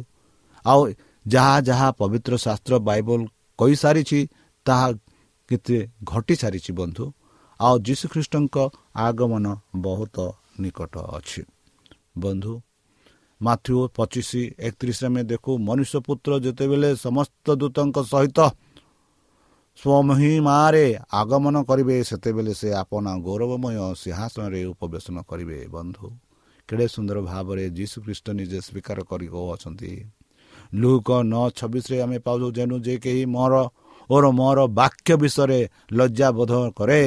ଆଉ 0.65 0.81
ଯାହା 1.25 1.55
ଯାହା 1.61 1.87
ପବିତ୍ର 1.91 2.33
ଶାସ୍ତ୍ର 2.37 2.73
ବାଇବଲ 2.79 3.19
କହିସାରିଛି 3.59 4.19
ତାହା 4.65 4.87
କେତେ 5.49 5.77
ଘଟି 6.03 6.35
ସାରିଛି 6.35 6.71
ବନ୍ଧୁ। 6.73 7.05
ଆଉ 7.59 7.75
ଯୀଶୁଖ୍ରୀଷ୍ଟଙ୍କ 7.79 8.55
ଆଗମନ 8.95 9.45
ବହୁତ 9.75 10.17
ନିକଟ 10.59 10.93
ଅଛି। 11.17 11.41
ବନ୍ଧୁ 12.17 12.53
ମାଥ୍ୟୁ 13.41 13.77
ପଚିଶ 13.95 14.29
ଏକତିରିଶ 14.59 14.99
ଆମେ 15.05 15.21
ଦେଖୁ 15.23 15.51
ମନୁଷ୍ୟ 15.59 15.97
ପୁତ୍ର 16.07 16.31
ଯେତେବେଳେ 16.45 16.89
ସମସ୍ତ 16.95 17.45
ଦୂତଙ୍କ 17.55 17.97
ସହିତ 18.03 18.39
ସ୍ୱମହିମାରେ 19.79 20.85
ଆଗମନ 21.11 21.55
କରିବେ 21.63 21.95
ସେତେବେଳେ 22.03 22.53
ସେ 22.53 22.69
ଆପଣ 22.73 23.05
ଗୌରବମୟ 23.25 23.75
ସିଂହାସନରେ 23.95 24.59
ଉପବେଶନ 24.73 25.17
କରିବେ 25.29 25.57
ବନ୍ଧୁ। 25.67 26.05
କେଡ଼େ 26.69 26.87
ସୁନ୍ଦର 26.95 27.17
ଭାବରେ 27.29 27.63
ଯୀଶୁଖ୍ରୀଷ୍ଟ 27.77 28.25
ନିଜେ 28.39 28.59
ସ୍ୱୀକାର 28.67 28.97
କରି 29.09 29.27
ଅଛନ୍ତି 29.53 29.91
ଲୁକ 30.73 31.07
ନଅ 31.31 31.45
ଛବିଶରେ 31.57 31.97
ଆମେ 32.05 32.17
ପାଉଛୁ 32.25 32.47
ଯେନୁ 32.57 32.75
ଯେ 32.85 32.95
କେହି 33.03 33.23
ମୋର 33.35 33.53
ଓର 34.09 34.25
ମୋର 34.39 34.59
ବାକ୍ୟ 34.79 35.11
ବିଷୟରେ 35.23 35.59
ଲଜ୍ଜାବୋଧ 35.97 36.53
କରେ 36.77 36.99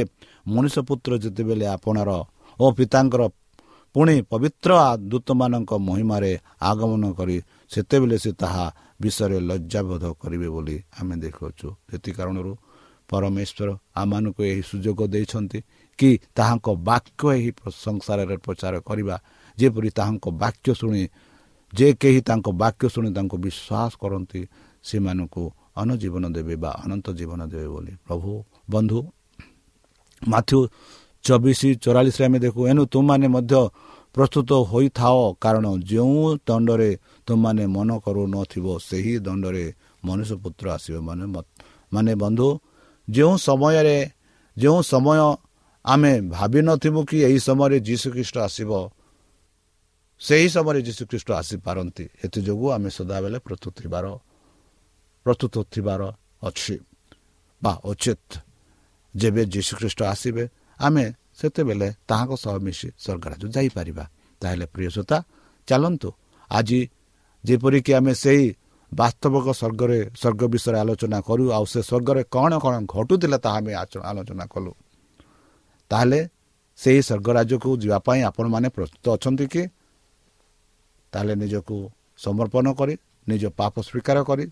ମଣିଷ 0.47 0.75
ପୁତ୍ର 0.89 1.11
ଯେତେବେଳେ 1.23 1.67
ଆପଣାର 1.77 2.11
ଓ 2.59 2.65
ପିତାଙ୍କର 2.79 3.23
ପୁଣି 3.95 4.17
ପବିତ୍ର 4.31 4.73
ଦୂତମାନଙ୍କ 5.11 5.71
ମହିମାରେ 5.89 6.33
ଆଗମନ 6.71 7.03
କରି 7.19 7.37
ସେତେବେଳେ 7.71 8.17
ସେ 8.25 8.31
ତାହା 8.43 8.67
ବିଷୟରେ 9.03 9.39
ଲଜ୍ଜାବୋଧ 9.51 10.05
କରିବେ 10.23 10.49
ବୋଲି 10.55 10.77
ଆମେ 10.99 11.15
ଦେଖୁଅଛୁ। 11.25 11.69
ସେଥି 11.91 12.11
କାରଣରୁ 12.19 12.53
ପରମେଶ୍ୱର 13.11 13.69
ଆମମାନଙ୍କୁ 14.01 14.43
ଏହି 14.51 14.63
ସୁଯୋଗ 14.71 15.01
ଦେଇଛନ୍ତି 15.15 15.59
କି 15.99 16.11
ତାହାଙ୍କ 16.37 16.67
ବାକ୍ୟ 16.89 17.23
ଏହି 17.37 17.51
ସଂସାରରେ 17.85 18.37
ପ୍ରଚାର 18.45 18.75
କରିବା 18.89 19.17
ଯେପରି 19.59 19.91
ତାହାଙ୍କ 19.99 20.27
ବାକ୍ୟ 20.43 20.69
ଶୁଣି 20.81 21.03
ଯେ 21.73 21.87
କେହି 22.01 22.21
ତାଙ୍କ 22.29 22.47
ବାକ୍ୟ 22.63 22.85
ଶୁଣି 22.95 23.11
ତାଙ୍କୁ 23.17 23.37
ବିଶ୍ୱାସ 23.45 23.93
କରନ୍ତି 24.03 24.41
ସେମାନଙ୍କୁ 24.89 25.45
ଅନଜୀବନ 25.81 26.25
ଦେବେ 26.37 26.55
ବା 26.63 26.71
ଅନନ୍ତ 26.85 27.07
ଜୀବନ 27.19 27.41
ଦେବେ 27.53 27.69
ବୋଲି। 27.75 27.93
ପ୍ରଭୁ 28.07 28.31
ବନ୍ଧୁ 28.73 28.99
ମାଥ୍ୟୁ 30.23 30.59
ଚବିଶ 31.25 31.61
ଚଉରାଳିଶରେ 31.83 32.25
ଆମେ 32.29 32.39
ଦେଖୁ 32.45 32.61
ଏଣୁ 32.71 32.83
ତୁମମାନେ 32.93 33.27
ମଧ୍ୟ 33.35 33.55
ପ୍ରସ୍ତୁତ 34.15 34.51
ହୋଇଥାଅ 34.71 35.19
କାରଣ 35.45 35.67
ଯେଉଁ 35.91 36.21
ଦଣ୍ଡରେ 36.47 36.91
ତୁମମାନେ 37.27 37.65
ମନ 37.77 37.91
କରୁନଥିବ 38.05 38.67
ସେହି 38.89 39.15
ଦଣ୍ଡରେ 39.27 39.65
ମନୁଷ୍ୟ 40.05 40.35
ପୁତ୍ର 40.43 40.65
ଆସିବ। 40.77 40.95
ମାନେ 41.09 41.25
ମାନେ 41.93 42.13
ବନ୍ଧୁ 42.23 42.49
ଯେଉଁ 43.09 43.35
ସମୟରେ 43.47 43.99
ଯେଉଁ 44.57 44.79
ସମୟ 44.93 45.21
ଆମେ 45.85 46.13
ଭାବିନଥିବୁ 46.35 47.01
କି 47.09 47.17
ଏହି 47.27 47.39
ସମୟରେ 47.49 47.77
ଯୀଶୁଖ୍ରୀଷ୍ଟ 47.89 48.37
ଆସିବ 48.47 48.71
ସେହି 50.23 50.49
ସମୟରେ 50.55 50.81
ଯୀଶୁଖ୍ରୀଷ୍ଟ 50.87 51.29
ଆସିପାରନ୍ତି 51.41 52.05
ଏଥିଯୋଗୁଁ 52.25 52.69
ଆମେ 52.77 52.91
ସଦାବେଳେ 52.99 53.39
ପ୍ରସ୍ତୁତ 53.47 53.75
ଥିବାର 53.81 54.07
ପ୍ରସ୍ତୁତ 55.27 55.55
ଥିବାର 55.75 56.03
ଅଛି 56.49 56.75
ବା 57.63 57.73
ଉଚିତ। 57.91 58.31
ଯେବେ 59.15 59.43
ଯୀଶୁଖ୍ରୀଷ୍ଟ 59.55 60.01
ଆସିବେ 60.13 60.45
ଆମେ 60.81 61.05
ସେତେବେଳେ 61.39 61.89
ତାହାଙ୍କ 62.09 62.33
ସହ 62.45 62.55
ମିଶି 62.67 62.89
ସ୍ୱର୍ଗରାଜ 63.03 63.43
ଯାଇପାରିବା। 63.55 64.05
ତାହେଲେ 64.43 64.67
ପ୍ରିୟସୋତା 64.75 65.17
ଚାଲନ୍ତୁ। 65.69 66.09
ଆଜି 66.51 66.81
ଯେପରିକି 67.45 67.93
ଆମେ 67.99 68.13
ସେହି 68.23 68.47
ବାସ୍ତବକ 68.93 69.47
ସ୍ୱର୍ଗରେ 69.61 69.99
ସ୍ୱର୍ଗ 70.21 70.43
ବିଷୟରେ 70.53 70.79
ଆଲୋଚନା 70.83 71.19
କରୁ 71.29 71.45
ଆଉ 71.57 71.65
ସେ 71.73 71.81
ସ୍ୱର୍ଗରେ 71.89 72.23
କ'ଣ 72.35 72.53
କ'ଣ 72.65 72.75
ଘଟୁଥିଲା 72.95 73.39
ତାହା 73.45 73.59
ଆମେ 73.59 73.73
ଆଲୋଚନା 74.11 74.45
କଲୁ। 74.55 74.73
ତାହେଲେ 75.91 76.21
ସେହି 76.79 77.01
ସ୍ୱର୍ଗରାଜକୁ 77.09 77.71
ଯିବା 77.83 77.99
ପାଇଁ 78.07 78.21
ଆପଣମାନେ 78.31 78.69
ପ୍ରସ୍ତୁତ 78.77 79.05
ଅଛନ୍ତି 79.17 79.47
କି? 79.53 79.63
ତାହେଲେ 81.13 81.35
ନିଜକୁ 81.43 81.77
ସମର୍ପଣ 82.25 82.67
କରି 82.81 82.95
ନିଜ 83.31 83.43
ପାପ 83.61 83.75
ସ୍ୱୀକାର 83.89 84.19
କରି 84.29 84.45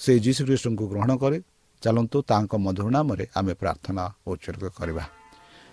ସେହି 0.00 0.18
ଯୀଶୁଖ୍ରୀଷ୍ଟଙ୍କୁ 0.26 0.84
ଗ୍ରହଣ 0.92 1.10
କରି 1.22 1.38
ଚାଲନ୍ତୁ 1.82 2.18
ତାଙ୍କ 2.30 2.52
ମଧୁର 2.64 2.86
ନାମରେ 2.96 3.24
ଆମେ 3.38 3.52
ପ୍ରାର୍ଥନା 3.62 4.02
ଉତ୍ସର୍ଗ 4.30 4.64
କରିବା। 4.78 5.04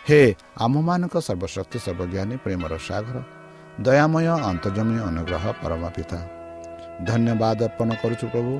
ହେ 0.05 0.21
ଆମମାନଙ୍କ 0.65 1.15
ସର୍ବଶକ୍ତି 1.27 1.77
ସର୍ବଜ୍ଞାନୀ 1.86 2.36
ପ୍ରେମର 2.43 2.73
ସାଗର 2.88 3.17
ଦୟାମୟ 3.86 4.25
ଅନ୍ତର୍ଜମୀ 4.51 4.97
ଅନୁଗ୍ରହ 5.09 5.43
ପରମା 5.62 5.89
ପିତା 5.95 6.19
ଧନ୍ୟବାଦ 7.07 7.59
ଅର୍ପଣ 7.67 7.89
କରୁଛୁ 8.01 8.25
ପ୍ରଭୁ। 8.33 8.53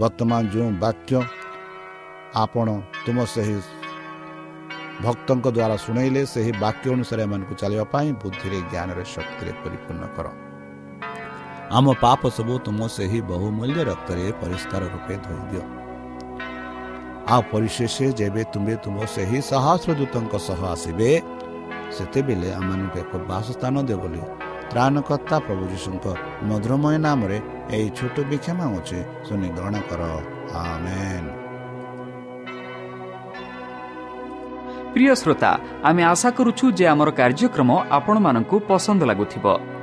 ବର୍ତ୍ତମାନ 0.00 0.42
ଯେଉଁ 0.52 0.70
ବାକ୍ୟ 0.84 1.12
ଆପଣ 2.44 2.68
ତୁମ 3.04 3.18
ସେହି 3.34 3.56
ଭକ୍ତଙ୍କ 5.04 5.46
ଦ୍ୱାରା 5.56 5.76
ଶୁଣେଇଲେ 5.84 6.22
ସେହି 6.34 6.52
ବାକ୍ୟ 6.64 6.86
ଅନୁସାରେ 6.94 7.22
ଏମାନଙ୍କୁ 7.26 7.54
ଚାଲିବା 7.62 7.84
ପାଇଁ 7.94 8.08
ବୁଦ୍ଧିରେ 8.22 8.58
ଜ୍ଞାନରେ 8.70 9.04
ଶକ୍ତିରେ 9.14 9.52
ପରିପୂର୍ଣ୍ଣ 9.62 10.04
କର। 10.16 10.26
ଆମ 11.76 11.86
ପାପ 12.04 12.20
ସବୁ 12.36 12.54
ତୁମ 12.66 12.80
ସେହି 12.96 13.18
ବହୁମୂଲ୍ୟ 13.30 13.80
ରକ୍ତରେ 13.90 14.24
ପରିଷ୍କାର 14.42 14.82
ରୂପେ 14.94 15.14
ଧୋଇଦିଅ। 15.24 15.64
ଆଉ 17.32 17.42
ପରିଶେଷ 17.52 17.96
ଯେବେ 18.18 18.42
ତୁମେ 18.52 18.74
ତୁମ 18.84 18.96
ସେହି 19.14 19.38
ସହସ୍ର 19.50 19.90
ଦୂତଙ୍କ 20.00 20.34
ସହ 20.48 20.60
ଆସିବେ 20.74 21.10
ସେତେବେଳେ 21.96 22.48
ଆମମାନଙ୍କୁ 22.60 22.96
ଏକ 23.02 23.12
ବାସସ୍ଥାନ 23.30 23.74
ଦେବ 23.88 24.00
ବୋଲି 24.02 24.22
ତ୍ରାଣକର୍ତ୍ତା 24.70 25.36
ପ୍ରଭୁ 25.46 25.64
ଯୀଶୁଙ୍କ 25.72 26.04
ମଧୁରମୟ 26.48 26.96
ନାମରେ 27.06 27.38
ଏହି 27.74 27.88
ଛୋଟ 27.98 28.16
ବିକ୍ଷମା 28.30 28.66
ଅଛି 28.78 28.98
ଶୁଣି 29.26 29.48
ଗ୍ରହଣ 29.56 29.76
କର। 29.90 30.02
ପ୍ରିୟ 34.92 35.12
ଶ୍ରୋତା 35.22 35.50
ଆମେ 35.88 36.02
ଆଶା 36.12 36.30
କରୁଛୁ 36.38 36.64
ଯେ 36.78 36.84
ଆମର 36.92 37.08
କାର୍ଯ୍ୟକ୍ରମ 37.20 37.70
ଆପଣମାନଙ୍କୁ 37.98 38.56
ପସନ୍ଦ 38.70 39.02
ଲାଗୁଥିବ। 39.10 39.46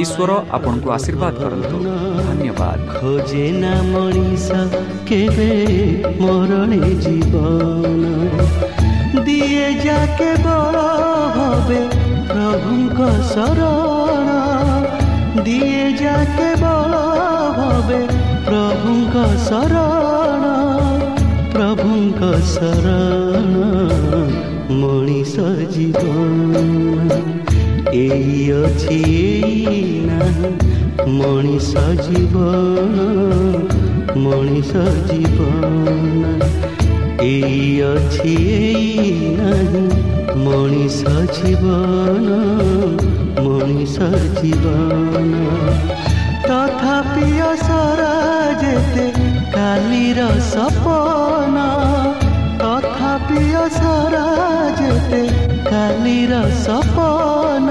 ईश्वर 0.00 0.30
आपन 0.56 0.80
को 0.84 0.90
आशीर्वाद 0.90 1.34
करंतु 1.42 1.78
धन्यवाद 2.28 2.86
खोजे 2.90 3.50
ना 3.60 3.74
मनीष 3.92 4.48
केबे 5.08 5.52
मरणे 6.20 6.94
जीवन 7.04 7.96
ଦିଏ 9.26 9.68
ଯା 9.76 9.98
କେବଳ 10.18 10.80
ଭବେ 11.36 11.78
ପ୍ରଭୁଙ୍କ 12.30 13.06
ଶରଣ 13.30 14.34
ଦିଏ 15.46 15.84
ଯା 16.00 16.16
କେବଳ 16.32 17.00
ଭବେ 17.58 18.00
ପ୍ରଭୁଙ୍କ 18.48 19.24
ଶରଣ 19.46 20.52
ପ୍ରଭୁଙ୍କ 21.54 22.34
ଶରଣ 22.54 23.54
ମଣିଷ 24.82 25.48
ଜୀବନ 25.74 27.29
ଏଇ 27.93 28.43
ଅଛି 28.55 28.97
ଏଇ 29.13 29.79
ନାହିଁ 30.03 30.51
ମଣିଷ 31.15 31.81
ଜୀବନ 31.97 33.07
ମଣିଷ 34.21 34.83
ଜୀବନ 35.09 36.31
ଏଇ 37.25 37.59
ଅଛି 37.87 38.35
ଏଇ 38.59 39.33
ନାହିଁ 39.39 39.83
ମଣିଷ 40.45 41.01
ଜୀବନ 41.35 42.39
ମଣିଷ 43.41 44.09
ଜୀବନ 44.39 45.43
ତଥାପି 46.47 47.29
ଅସରା 47.51 48.15
ଯେତେ 48.63 49.07
କାଲିର 49.53 50.29
ସପନ 50.49 51.69
ତଥାପି 52.63 53.45
ଅସରା 53.65 54.27
ଯେତେ 54.81 55.50
କାଲିର 55.68 56.34
ସପନ 56.62 57.68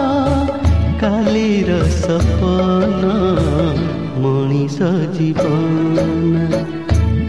କାଲିର 1.02 1.72
ସପନ 1.96 3.04
ମଣିଷ 4.24 4.78
ଜୀବନ 5.16 6.62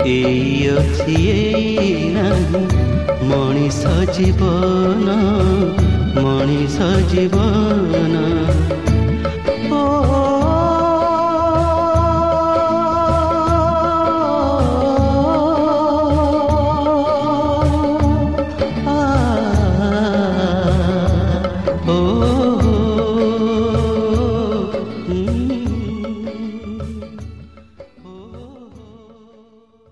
ଏଇ 0.08 0.42
ଅଛି 0.74 1.16
ଏଇ 1.34 1.96
ନାହିଁ 2.16 2.64
ମଣିଷ 3.30 3.94
ଜୀବନ 4.16 5.16
ମଣିଷ 6.18 6.90
ଜୀବନ 7.12 8.14